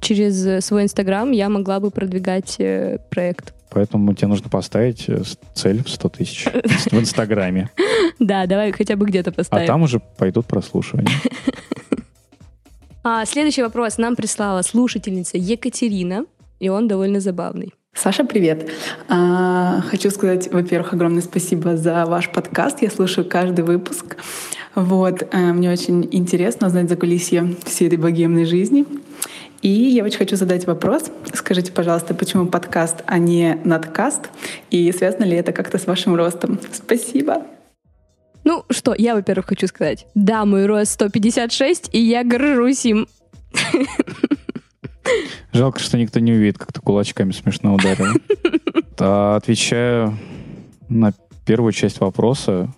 через 0.00 0.64
свой 0.64 0.84
Инстаграм 0.84 1.30
я 1.30 1.48
могла 1.48 1.80
бы 1.80 1.90
продвигать 1.90 2.56
э, 2.58 2.98
проект. 3.10 3.54
Поэтому 3.70 4.14
тебе 4.14 4.28
нужно 4.28 4.48
поставить 4.48 5.04
э, 5.08 5.22
цель 5.54 5.82
в 5.84 5.88
100 5.88 6.08
тысяч 6.08 6.46
в 6.90 6.98
Инстаграме. 6.98 7.70
Да, 8.18 8.44
давай 8.44 8.70
хотя 8.72 8.96
бы 8.96 9.06
где-то 9.06 9.30
А 9.30 9.32
поставим. 9.32 9.66
там 9.66 9.82
уже 9.82 9.98
пойдут 10.18 10.46
прослушивания. 10.46 11.10
А, 13.02 13.24
следующий 13.24 13.62
вопрос 13.62 13.96
нам 13.96 14.14
прислала 14.14 14.60
слушательница 14.60 15.38
Екатерина, 15.38 16.26
и 16.58 16.68
он 16.68 16.86
довольно 16.86 17.18
забавный. 17.20 17.72
Саша, 17.94 18.24
привет. 18.24 18.70
А, 19.08 19.80
Хочу 19.88 20.10
сказать, 20.10 20.52
во-первых, 20.52 20.92
огромное 20.92 21.22
спасибо 21.22 21.78
за 21.78 22.04
ваш 22.04 22.28
подкаст. 22.30 22.82
Я 22.82 22.90
слушаю 22.90 23.26
каждый 23.26 23.64
выпуск. 23.64 24.16
Вот, 24.74 25.26
э, 25.32 25.52
мне 25.52 25.70
очень 25.72 26.08
интересно 26.12 26.66
узнать 26.66 26.88
за 26.90 26.96
кулисье 26.96 27.56
всей 27.64 27.86
этой 27.88 27.98
богемной 27.98 28.44
жизни. 28.44 28.84
И 29.62 29.68
я 29.68 30.04
очень 30.04 30.18
хочу 30.18 30.36
задать 30.36 30.66
вопрос. 30.66 31.10
Скажите, 31.34 31.70
пожалуйста, 31.70 32.14
почему 32.14 32.46
подкаст, 32.46 33.02
а 33.06 33.18
не 33.18 33.58
надкаст? 33.64 34.30
И 34.70 34.90
связано 34.92 35.24
ли 35.24 35.36
это 35.36 35.52
как-то 35.52 35.78
с 35.78 35.86
вашим 35.86 36.14
ростом? 36.14 36.58
Спасибо. 36.72 37.42
Ну 38.42 38.64
что, 38.70 38.94
я, 38.96 39.14
во-первых, 39.14 39.48
хочу 39.48 39.66
сказать. 39.66 40.06
Да, 40.14 40.46
мой 40.46 40.64
рост 40.64 40.92
156, 40.92 41.90
и 41.92 42.00
я 42.00 42.24
горжусь 42.24 42.86
им. 42.86 43.06
Жалко, 45.52 45.78
что 45.80 45.98
никто 45.98 46.20
не 46.20 46.32
увидит, 46.32 46.56
как 46.56 46.72
ты 46.72 46.80
кулачками 46.80 47.32
смешно 47.32 47.74
ударил. 47.74 48.06
Отвечаю 48.96 50.16
на 50.88 51.12
первую 51.44 51.72
часть 51.72 52.00
вопроса. 52.00 52.72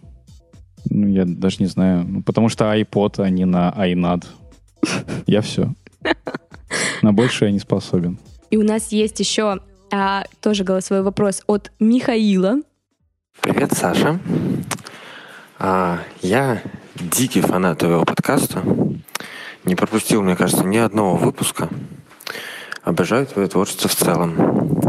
Ну, 0.90 1.07
я 1.07 1.25
даже 1.27 1.59
не 1.61 1.66
знаю. 1.66 2.05
Ну, 2.09 2.23
потому 2.23 2.49
что 2.49 2.64
iPod, 2.64 3.23
а 3.23 3.31
не 3.31 3.45
на 3.45 3.73
iNAD. 3.77 4.25
Я 5.27 5.42
все. 5.42 5.73
На 7.03 7.12
больше 7.12 7.47
я 7.47 7.51
не 7.51 7.59
способен. 7.59 8.19
И 8.51 8.57
у 8.57 8.62
нас 8.62 8.93
есть 8.93 9.19
еще 9.19 9.61
а, 9.91 10.25
тоже 10.41 10.62
голосовой 10.62 11.03
вопрос 11.03 11.43
от 11.47 11.73
Михаила. 11.81 12.59
Привет, 13.41 13.73
Саша. 13.73 14.21
А, 15.59 15.99
я 16.23 16.62
дикий 16.95 17.41
фанат 17.41 17.79
твоего 17.79 18.05
подкаста. 18.05 18.62
Не 19.65 19.75
пропустил, 19.75 20.23
мне 20.23 20.37
кажется, 20.37 20.65
ни 20.65 20.77
одного 20.77 21.17
выпуска. 21.17 21.69
Обожаю 22.85 23.27
твое 23.27 23.49
творчество 23.49 23.88
в 23.88 23.95
целом. 23.95 24.81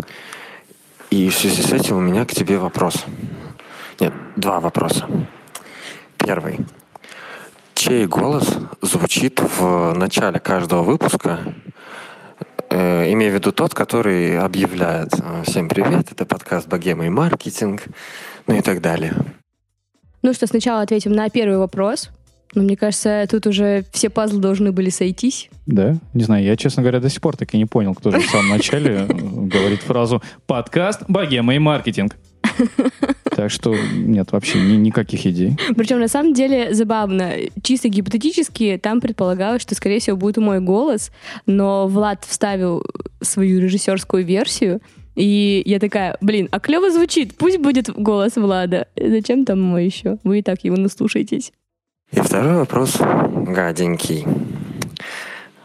И 1.10 1.30
в 1.30 1.36
связи 1.36 1.62
с 1.62 1.72
этим 1.72 1.98
у 1.98 2.02
меня 2.02 2.26
к 2.26 2.32
тебе 2.32 2.58
вопрос. 2.58 3.06
Нет, 4.00 4.14
два 4.36 4.60
вопроса. 4.60 5.08
Первый. 6.18 6.60
Чей 7.84 8.08
голос 8.08 8.48
звучит 8.82 9.42
в 9.42 9.94
начале 9.94 10.40
каждого 10.40 10.84
выпуска, 10.84 11.40
Э, 12.70 13.12
имея 13.12 13.30
в 13.30 13.36
виду 13.36 13.52
тот, 13.52 13.76
который 13.76 14.40
объявляет 14.40 15.10
э, 15.14 15.44
«Всем 15.46 15.70
привет, 15.70 16.12
это 16.12 16.26
подкаст 16.26 16.68
«Богема 16.68 17.06
и 17.06 17.10
маркетинг», 17.10 17.84
ну 18.48 18.56
и 18.56 18.62
так 18.62 18.82
далее. 18.82 19.14
Ну 20.24 20.34
что, 20.34 20.48
сначала 20.48 20.82
ответим 20.82 21.12
на 21.12 21.30
первый 21.30 21.60
вопрос. 21.60 22.10
Но 22.56 22.64
мне 22.64 22.76
кажется, 22.76 23.28
тут 23.30 23.46
уже 23.46 23.84
все 23.92 24.10
пазлы 24.10 24.40
должны 24.40 24.72
были 24.72 24.90
сойтись. 24.90 25.50
Да? 25.68 25.98
Не 26.14 26.24
знаю, 26.24 26.44
я, 26.44 26.56
честно 26.56 26.82
говоря, 26.82 27.00
до 27.00 27.10
сих 27.10 27.22
пор 27.22 27.36
так 27.36 27.54
и 27.54 27.58
не 27.58 27.66
понял, 27.66 27.94
кто 27.94 28.10
же 28.10 28.20
в 28.20 28.30
самом 28.30 28.50
начале 28.50 29.06
э, 29.08 29.08
говорит 29.08 29.82
фразу 29.82 30.24
«подкаст, 30.48 31.04
богема 31.08 31.54
и 31.54 31.60
маркетинг». 31.60 32.16
Так 33.36 33.50
что 33.50 33.76
нет 33.94 34.32
вообще 34.32 34.60
ни, 34.60 34.74
никаких 34.74 35.26
идей. 35.26 35.58
Причем 35.76 36.00
на 36.00 36.08
самом 36.08 36.34
деле 36.34 36.74
забавно. 36.74 37.32
Чисто 37.64 37.90
гипотетически 37.90 38.80
там 38.82 39.02
предполагалось, 39.02 39.64
что, 39.64 39.74
скорее 39.74 40.00
всего, 40.00 40.18
будет 40.18 40.38
мой 40.38 40.60
голос, 40.60 41.12
но 41.48 41.88
Влад 41.88 42.26
вставил 42.26 42.86
свою 43.22 43.60
режиссерскую 43.60 44.24
версию, 44.24 44.82
и 45.16 45.62
я 45.66 45.80
такая, 45.80 46.18
блин, 46.22 46.48
а 46.52 46.60
клево 46.60 46.92
звучит, 46.92 47.36
пусть 47.38 47.60
будет 47.60 47.90
голос 47.90 48.36
Влада. 48.36 48.88
Зачем 48.96 49.46
там 49.46 49.62
мой 49.62 49.86
еще? 49.86 50.18
Вы 50.24 50.40
и 50.40 50.42
так 50.42 50.64
его 50.64 50.76
наслушаетесь. 50.76 51.52
И 52.12 52.20
второй 52.20 52.58
вопрос 52.58 52.98
гаденький. 53.00 54.26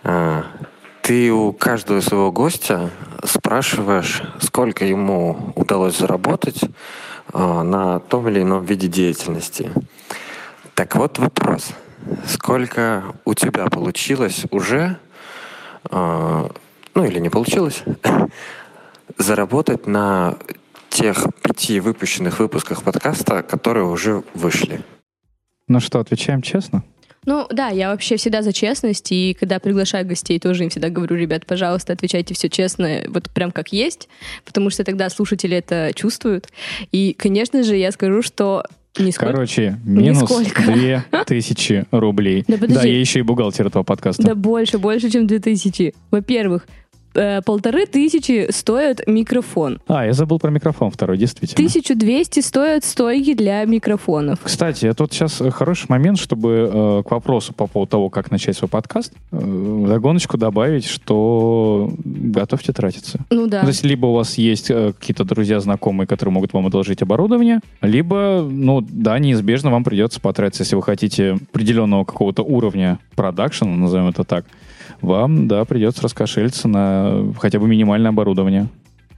А, 0.04 0.46
ты 1.08 1.32
у 1.32 1.54
каждого 1.54 2.02
своего 2.02 2.30
гостя 2.30 2.90
спрашиваешь, 3.24 4.22
сколько 4.40 4.84
ему 4.84 5.54
удалось 5.56 5.96
заработать 5.96 6.60
а, 7.32 7.62
на 7.62 7.98
том 7.98 8.28
или 8.28 8.42
ином 8.42 8.62
виде 8.62 8.88
деятельности. 8.88 9.72
Так 10.74 10.96
вот 10.96 11.18
вопрос. 11.18 11.70
Сколько 12.26 13.04
у 13.24 13.32
тебя 13.32 13.68
получилось 13.68 14.44
уже, 14.50 14.98
а, 15.84 16.50
ну 16.94 17.04
или 17.06 17.20
не 17.20 17.30
получилось, 17.30 17.84
заработать 19.16 19.86
на 19.86 20.36
тех 20.90 21.26
пяти 21.40 21.80
выпущенных 21.80 22.38
выпусках 22.38 22.82
подкаста, 22.82 23.42
которые 23.42 23.86
уже 23.86 24.24
вышли? 24.34 24.84
Ну 25.68 25.80
что, 25.80 26.00
отвечаем 26.00 26.42
честно? 26.42 26.84
Ну 27.28 27.46
да, 27.50 27.68
я 27.68 27.90
вообще 27.90 28.16
всегда 28.16 28.40
за 28.40 28.54
честность, 28.54 29.12
и 29.12 29.36
когда 29.38 29.58
приглашаю 29.58 30.06
гостей, 30.06 30.40
тоже 30.40 30.64
им 30.64 30.70
всегда 30.70 30.88
говорю, 30.88 31.14
ребят, 31.14 31.44
пожалуйста, 31.44 31.92
отвечайте 31.92 32.32
все 32.32 32.48
честно, 32.48 33.02
вот 33.08 33.28
прям 33.28 33.50
как 33.50 33.70
есть, 33.70 34.08
потому 34.46 34.70
что 34.70 34.82
тогда 34.82 35.10
слушатели 35.10 35.54
это 35.54 35.90
чувствуют. 35.94 36.48
И, 36.90 37.12
конечно 37.12 37.62
же, 37.64 37.76
я 37.76 37.92
скажу, 37.92 38.22
что 38.22 38.64
Нисколько. 38.98 39.32
Короче, 39.32 39.78
минус 39.84 40.26
две 40.56 41.04
тысячи 41.26 41.84
рублей. 41.90 42.44
Да, 42.48 42.54
подожди. 42.54 42.74
да, 42.74 42.82
я 42.84 42.98
еще 42.98 43.18
и 43.18 43.22
бухгалтер 43.22 43.66
этого 43.66 43.82
подкаста. 43.82 44.22
Да 44.22 44.34
больше, 44.34 44.78
больше, 44.78 45.10
чем 45.10 45.26
две 45.26 45.38
тысячи. 45.38 45.94
Во-первых, 46.10 46.66
полторы 47.12 47.86
тысячи 47.86 48.50
стоит 48.50 49.06
микрофон. 49.06 49.80
А, 49.86 50.06
я 50.06 50.12
забыл 50.12 50.38
про 50.38 50.50
микрофон 50.50 50.90
второй, 50.90 51.18
действительно. 51.18 51.58
1200 51.58 52.40
стоят 52.40 52.84
стойки 52.84 53.34
для 53.34 53.64
микрофонов. 53.64 54.38
Кстати, 54.42 54.92
тут 54.92 55.12
сейчас 55.12 55.42
хороший 55.52 55.86
момент, 55.88 56.18
чтобы 56.18 56.70
э, 56.72 57.02
к 57.06 57.10
вопросу 57.10 57.52
по 57.52 57.66
поводу 57.66 57.90
того, 57.90 58.10
как 58.10 58.30
начать 58.30 58.56
свой 58.56 58.68
подкаст, 58.68 59.12
э, 59.32 59.84
догоночку 59.88 60.36
добавить, 60.36 60.86
что 60.86 61.92
готовьте 62.04 62.72
тратиться. 62.72 63.20
Ну 63.30 63.46
да. 63.46 63.62
То 63.62 63.68
есть 63.68 63.84
либо 63.84 64.06
у 64.06 64.14
вас 64.14 64.38
есть 64.38 64.70
э, 64.70 64.92
какие-то 64.98 65.24
друзья, 65.24 65.60
знакомые, 65.60 66.06
которые 66.06 66.32
могут 66.32 66.52
вам 66.52 66.66
одолжить 66.66 67.02
оборудование, 67.02 67.60
либо, 67.82 68.46
ну 68.48 68.80
да, 68.80 69.18
неизбежно 69.18 69.70
вам 69.70 69.84
придется 69.84 70.20
потратиться, 70.20 70.62
если 70.62 70.76
вы 70.76 70.82
хотите 70.82 71.38
определенного 71.52 72.04
какого-то 72.04 72.42
уровня 72.42 72.98
продакшена, 73.14 73.76
назовем 73.76 74.08
это 74.08 74.24
так, 74.24 74.44
вам, 75.00 75.48
да, 75.48 75.64
придется 75.64 76.02
раскошелиться 76.02 76.68
на 76.68 77.32
хотя 77.38 77.58
бы 77.58 77.68
минимальное 77.68 78.10
оборудование. 78.10 78.68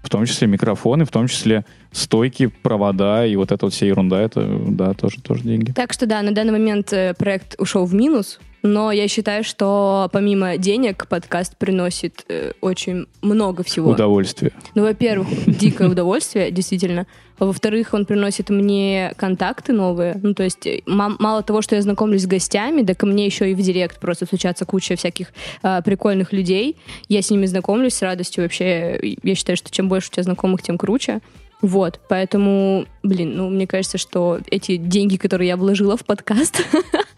В 0.03 0.09
том 0.09 0.25
числе 0.25 0.49
микрофоны, 0.49 1.05
в 1.05 1.11
том 1.11 1.29
числе 1.29 1.67
стойки, 1.93 2.47
провода 2.47 3.27
и 3.27 3.37
вот 3.37 3.53
эта 3.53 3.67
вот 3.67 3.75
вся 3.75 3.87
ерунда, 3.87 4.21
это, 4.21 4.47
да, 4.69 4.95
тоже, 4.95 5.21
тоже 5.21 5.43
деньги. 5.43 5.73
Так 5.73 5.93
что 5.93 6.07
да, 6.07 6.23
на 6.23 6.33
данный 6.33 6.53
момент 6.53 6.93
э, 6.93 7.15
проект 7.19 7.55
ушел 7.59 7.85
в 7.85 7.95
минус, 7.95 8.41
но 8.63 8.93
я 8.93 9.09
считаю, 9.09 9.45
что 9.45 10.09
помимо 10.13 10.57
денег 10.57 11.07
подкаст 11.09 11.57
приносит 11.57 12.25
э, 12.29 12.53
очень 12.61 13.07
много 13.23 13.63
всего. 13.63 13.91
Удовольствие. 13.91 14.53
Ну, 14.75 14.83
во-первых, 14.83 15.29
дикое 15.47 15.89
удовольствие, 15.91 16.51
действительно. 16.51 17.07
Во-вторых, 17.39 17.95
он 17.95 18.05
приносит 18.05 18.51
мне 18.51 19.15
контакты 19.17 19.73
новые. 19.73 20.21
Ну, 20.23 20.35
то 20.35 20.43
есть 20.43 20.67
э, 20.67 20.83
мало 20.87 21.43
того, 21.43 21.63
что 21.63 21.75
я 21.75 21.83
знакомлюсь 21.83 22.23
с 22.23 22.27
гостями, 22.27 22.83
да 22.83 22.95
ко 22.95 23.07
мне 23.07 23.25
еще 23.25 23.51
и 23.51 23.55
в 23.55 23.61
директ 23.61 23.99
просто 23.99 24.27
случается 24.27 24.67
куча 24.67 24.97
всяких 24.97 25.29
э, 25.63 25.81
прикольных 25.83 26.33
людей. 26.33 26.77
Я 27.09 27.23
с 27.23 27.31
ними 27.31 27.47
знакомлюсь 27.47 27.95
с 27.95 28.03
радостью. 28.03 28.45
Вообще, 28.45 29.17
я 29.23 29.35
считаю, 29.35 29.57
что 29.57 29.71
чем 29.71 29.89
больше 29.89 30.09
у 30.09 30.13
тебя 30.13 30.25
знакомых, 30.25 30.63
тем 30.63 30.77
круче. 30.77 31.21
Вот, 31.63 32.01
поэтому, 32.09 32.87
блин, 33.03 33.37
ну, 33.37 33.51
мне 33.51 33.67
кажется, 33.67 33.99
что 33.99 34.41
эти 34.51 34.77
деньги, 34.77 35.17
которые 35.17 35.49
я 35.49 35.57
вложила 35.59 35.97
в 35.97 36.07
подкаст, 36.07 36.63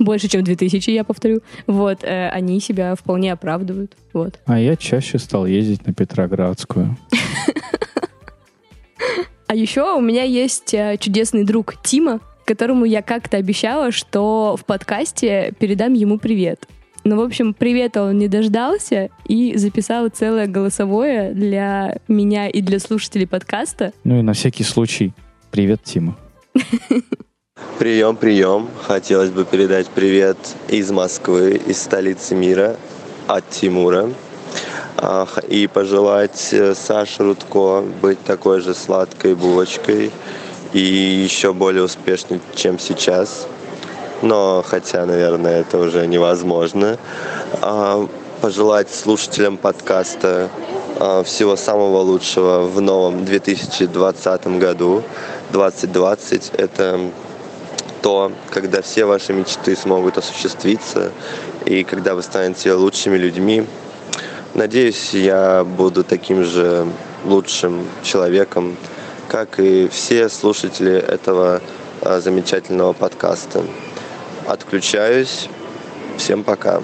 больше, 0.00 0.28
чем 0.28 0.42
2000, 0.42 0.90
я 0.90 1.04
повторю, 1.04 1.40
вот, 1.66 2.02
э, 2.02 2.28
они 2.30 2.58
себя 2.60 2.94
вполне 2.96 3.32
оправдывают, 3.32 3.96
вот. 4.12 4.40
А 4.46 4.58
я 4.58 4.76
чаще 4.76 5.18
стал 5.18 5.46
ездить 5.46 5.86
на 5.86 5.94
Петроградскую. 5.94 6.96
А 9.46 9.54
еще 9.56 9.96
у 9.96 10.00
меня 10.00 10.22
есть 10.22 10.74
э, 10.74 10.96
чудесный 11.00 11.44
друг 11.44 11.74
Тима, 11.82 12.20
которому 12.44 12.84
я 12.84 13.02
как-то 13.02 13.36
обещала, 13.36 13.90
что 13.90 14.56
в 14.56 14.64
подкасте 14.64 15.52
передам 15.58 15.92
ему 15.92 16.18
привет. 16.18 16.68
Ну, 17.02 17.16
в 17.16 17.20
общем, 17.20 17.54
привета 17.54 18.04
он 18.04 18.18
не 18.18 18.28
дождался 18.28 19.10
и 19.26 19.56
записал 19.56 20.08
целое 20.08 20.46
голосовое 20.46 21.32
для 21.32 21.98
меня 22.08 22.48
и 22.48 22.60
для 22.60 22.78
слушателей 22.78 23.26
подкаста. 23.26 23.92
Ну 24.04 24.20
и 24.20 24.22
на 24.22 24.34
всякий 24.34 24.64
случай, 24.64 25.12
привет, 25.50 25.82
Тима. 25.82 26.16
Прием, 27.78 28.16
прием. 28.16 28.68
Хотелось 28.86 29.30
бы 29.30 29.44
передать 29.44 29.88
привет 29.88 30.36
из 30.68 30.90
Москвы, 30.90 31.60
из 31.66 31.82
столицы 31.82 32.34
мира, 32.34 32.76
от 33.26 33.48
Тимура. 33.48 34.10
И 35.48 35.66
пожелать 35.66 36.48
э, 36.52 36.74
Саше 36.74 37.22
Рудко 37.22 37.82
быть 38.02 38.22
такой 38.24 38.60
же 38.60 38.74
сладкой 38.74 39.34
булочкой 39.34 40.10
и 40.74 40.78
еще 40.78 41.54
более 41.54 41.84
успешной, 41.84 42.40
чем 42.54 42.78
сейчас 42.78 43.46
но 44.22 44.62
хотя, 44.66 45.06
наверное, 45.06 45.60
это 45.60 45.78
уже 45.78 46.06
невозможно. 46.06 46.98
А, 47.62 48.06
пожелать 48.40 48.90
слушателям 48.90 49.56
подкаста 49.56 50.50
а, 50.98 51.22
всего 51.22 51.56
самого 51.56 51.98
лучшего 51.98 52.64
в 52.64 52.80
новом 52.80 53.24
2020 53.24 54.58
году. 54.58 55.02
2020— 55.52 56.52
это 56.58 57.00
то, 58.02 58.32
когда 58.50 58.82
все 58.82 59.04
ваши 59.04 59.32
мечты 59.32 59.76
смогут 59.76 60.18
осуществиться, 60.18 61.12
и 61.66 61.84
когда 61.84 62.14
вы 62.14 62.22
станете 62.22 62.72
лучшими 62.72 63.16
людьми. 63.16 63.64
Надеюсь, 64.54 65.14
я 65.14 65.64
буду 65.64 66.02
таким 66.02 66.44
же 66.44 66.86
лучшим 67.24 67.86
человеком, 68.02 68.76
как 69.28 69.60
и 69.60 69.88
все 69.88 70.28
слушатели 70.28 70.92
этого 70.92 71.62
а, 72.00 72.20
замечательного 72.20 72.92
подкаста 72.92 73.64
отключаюсь. 74.46 75.48
Всем 76.16 76.44
пока. 76.44 76.82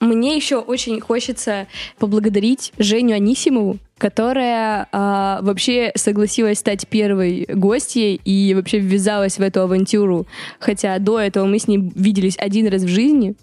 Мне 0.00 0.36
еще 0.36 0.56
очень 0.58 1.00
хочется 1.00 1.66
поблагодарить 1.98 2.72
Женю 2.78 3.16
Анисимову, 3.16 3.78
которая 3.98 4.88
э, 4.90 5.38
вообще 5.42 5.92
согласилась 5.94 6.58
стать 6.58 6.86
первой 6.88 7.46
гостьей 7.48 8.20
и 8.24 8.54
вообще 8.54 8.78
ввязалась 8.78 9.38
в 9.38 9.42
эту 9.42 9.60
авантюру. 9.60 10.26
Хотя 10.58 10.98
до 10.98 11.18
этого 11.20 11.46
мы 11.46 11.58
с 11.58 11.68
ней 11.68 11.78
виделись 11.94 12.36
один 12.38 12.68
раз 12.68 12.82
в 12.82 12.88
жизни. 12.88 13.34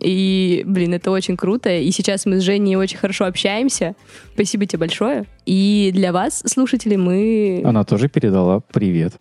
И, 0.00 0.62
блин, 0.66 0.94
это 0.94 1.10
очень 1.10 1.36
круто. 1.36 1.70
И 1.70 1.90
сейчас 1.90 2.26
мы 2.26 2.40
с 2.40 2.42
Женей 2.42 2.76
очень 2.76 2.98
хорошо 2.98 3.24
общаемся. 3.24 3.94
Спасибо 4.34 4.66
тебе 4.66 4.80
большое. 4.80 5.24
И 5.46 5.90
для 5.94 6.12
вас, 6.12 6.42
слушатели, 6.46 6.96
мы... 6.96 7.62
Она 7.64 7.84
тоже 7.84 8.08
передала 8.08 8.60
привет. 8.60 9.14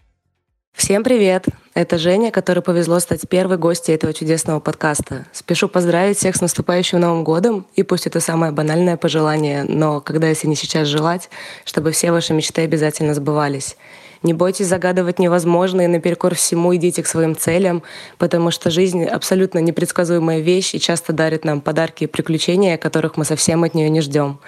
Всем 0.74 1.04
привет! 1.04 1.46
Это 1.74 1.98
Женя, 1.98 2.32
которой 2.32 2.62
повезло 2.62 3.00
стать 3.00 3.28
первой 3.30 3.58
гостьей 3.58 3.96
этого 3.96 4.14
чудесного 4.14 4.60
подкаста. 4.60 5.26
Спешу 5.32 5.68
поздравить 5.68 6.18
всех 6.18 6.36
с 6.36 6.42
наступающим 6.42 7.00
Новым 7.00 7.24
годом, 7.24 7.68
и 7.76 7.84
пусть 7.84 8.08
это 8.08 8.20
самое 8.20 8.52
банальное 8.52 8.98
пожелание, 8.98 9.64
но 9.64 10.02
когда, 10.02 10.28
если 10.28 10.48
не 10.48 10.56
сейчас 10.56 10.88
желать, 10.88 11.30
чтобы 11.66 11.92
все 11.92 12.12
ваши 12.12 12.34
мечты 12.34 12.62
обязательно 12.62 13.14
сбывались. 13.14 13.78
Не 14.24 14.34
бойтесь 14.34 14.68
загадывать 14.68 15.18
невозможное, 15.18 15.86
и 15.86 15.88
наперекор 15.88 16.36
всему 16.36 16.76
идите 16.76 17.02
к 17.02 17.08
своим 17.08 17.36
целям, 17.36 17.82
потому 18.20 18.52
что 18.52 18.70
жизнь 18.70 19.04
абсолютно 19.04 19.60
непредсказуемая 19.60 20.40
вещь 20.40 20.76
и 20.76 20.80
часто 20.80 21.12
дарит 21.12 21.44
нам 21.44 21.60
подарки 21.62 22.04
и 22.04 22.08
приключения, 22.08 22.78
которых 22.78 23.18
мы 23.18 23.26
совсем 23.26 23.64
от 23.64 23.74
нее 23.74 23.90
не 23.90 24.02
ждем. 24.02 24.40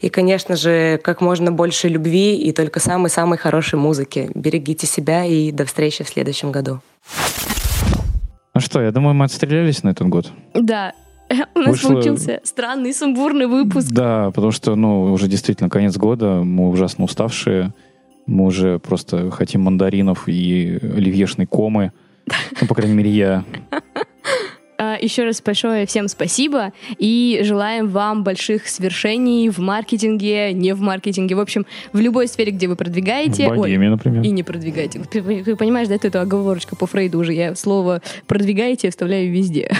И, 0.00 0.08
конечно 0.08 0.56
же, 0.56 0.98
как 1.02 1.20
можно 1.20 1.52
больше 1.52 1.88
любви 1.88 2.36
и 2.36 2.52
только 2.52 2.80
самой-самой 2.80 3.38
хорошей 3.38 3.78
музыки. 3.78 4.30
Берегите 4.34 4.88
себя 4.88 5.24
и 5.24 5.52
до 5.52 5.64
встречи 5.64 6.02
в 6.02 6.08
следующем 6.08 6.50
году. 6.50 6.80
Ну 8.54 8.60
что, 8.60 8.82
я 8.82 8.90
думаю, 8.90 9.14
мы 9.14 9.24
отстрелялись 9.24 9.82
на 9.84 9.90
этот 9.90 10.08
год. 10.08 10.30
Да, 10.52 10.94
у 11.54 11.58
нас 11.60 11.68
Вышло... 11.68 11.90
получился 11.90 12.40
странный, 12.44 12.92
сумбурный 12.92 13.46
выпуск. 13.46 13.88
Да, 13.90 14.30
потому 14.30 14.50
что, 14.52 14.74
ну, 14.74 15.12
уже 15.12 15.28
действительно 15.28 15.70
конец 15.70 15.96
года, 15.96 16.42
мы 16.42 16.68
ужасно 16.68 17.04
уставшие. 17.04 17.72
Мы 18.26 18.44
уже 18.44 18.78
просто 18.78 19.30
хотим 19.30 19.62
мандаринов 19.62 20.28
и 20.28 20.78
оливьешной 20.82 21.46
комы. 21.46 21.92
Ну, 22.60 22.66
по 22.66 22.74
крайней 22.74 22.94
мере, 22.94 23.10
я. 23.10 23.44
А, 24.78 24.96
Еще 25.00 25.24
раз 25.24 25.40
большое 25.40 25.86
всем 25.86 26.08
спасибо 26.08 26.72
и 26.98 27.40
желаем 27.44 27.88
вам 27.88 28.24
больших 28.24 28.66
свершений 28.66 29.48
в 29.48 29.58
маркетинге, 29.58 30.52
не 30.52 30.74
в 30.74 30.80
маркетинге, 30.80 31.36
в 31.36 31.40
общем, 31.40 31.66
в 31.92 32.00
любой 32.00 32.26
сфере, 32.26 32.50
где 32.50 32.66
вы 32.66 32.74
продвигаете. 32.74 33.48
В 33.48 33.56
богеме, 33.56 33.90
например. 33.90 34.22
И 34.24 34.30
не 34.30 34.42
продвигаете. 34.42 35.00
Ты, 35.10 35.22
ты 35.44 35.56
понимаешь, 35.56 35.86
да, 35.86 35.94
это 35.94 36.20
оговорочка 36.20 36.74
по 36.74 36.86
Фрейду 36.86 37.20
уже. 37.20 37.32
Я 37.32 37.54
слово 37.54 38.02
продвигаете 38.26 38.90
вставляю 38.90 39.30
везде. 39.30 39.70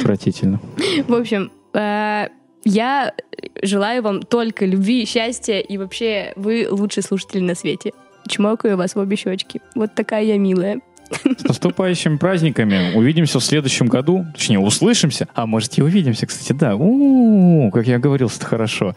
Отвратительно. 0.00 0.60
В 1.06 1.14
общем, 1.14 1.50
э, 1.72 2.28
я 2.68 3.14
желаю 3.62 4.02
вам 4.02 4.22
только 4.22 4.66
любви, 4.66 5.06
счастья 5.06 5.58
и 5.58 5.78
вообще 5.78 6.32
вы 6.36 6.68
лучший 6.70 7.02
слушатель 7.02 7.42
на 7.42 7.54
свете. 7.54 7.92
Чмокаю 8.28 8.76
вас 8.76 8.94
в 8.94 8.98
обе 8.98 9.16
щечки. 9.16 9.60
Вот 9.74 9.94
такая 9.94 10.22
я 10.24 10.38
милая. 10.38 10.80
С 11.10 11.44
наступающими 11.44 12.18
праздниками. 12.18 12.94
Увидимся 12.94 13.40
в 13.40 13.44
следующем 13.44 13.86
году. 13.86 14.26
Точнее, 14.34 14.58
услышимся. 14.58 15.26
А 15.34 15.46
может 15.46 15.78
и 15.78 15.82
увидимся, 15.82 16.26
кстати, 16.26 16.52
да. 16.52 16.76
У-у-у, 16.76 17.70
как 17.70 17.86
я 17.86 17.98
говорил, 17.98 18.30
это 18.34 18.44
хорошо. 18.44 18.94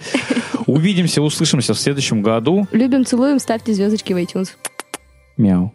Увидимся, 0.66 1.22
услышимся 1.22 1.74
в 1.74 1.80
следующем 1.80 2.22
году. 2.22 2.68
Любим, 2.74 3.06
целуем, 3.06 3.40
ставьте 3.40 3.74
звездочки 3.74 4.12
в 4.12 4.18
iTunes. 4.18 4.50
Мяу. 5.38 5.74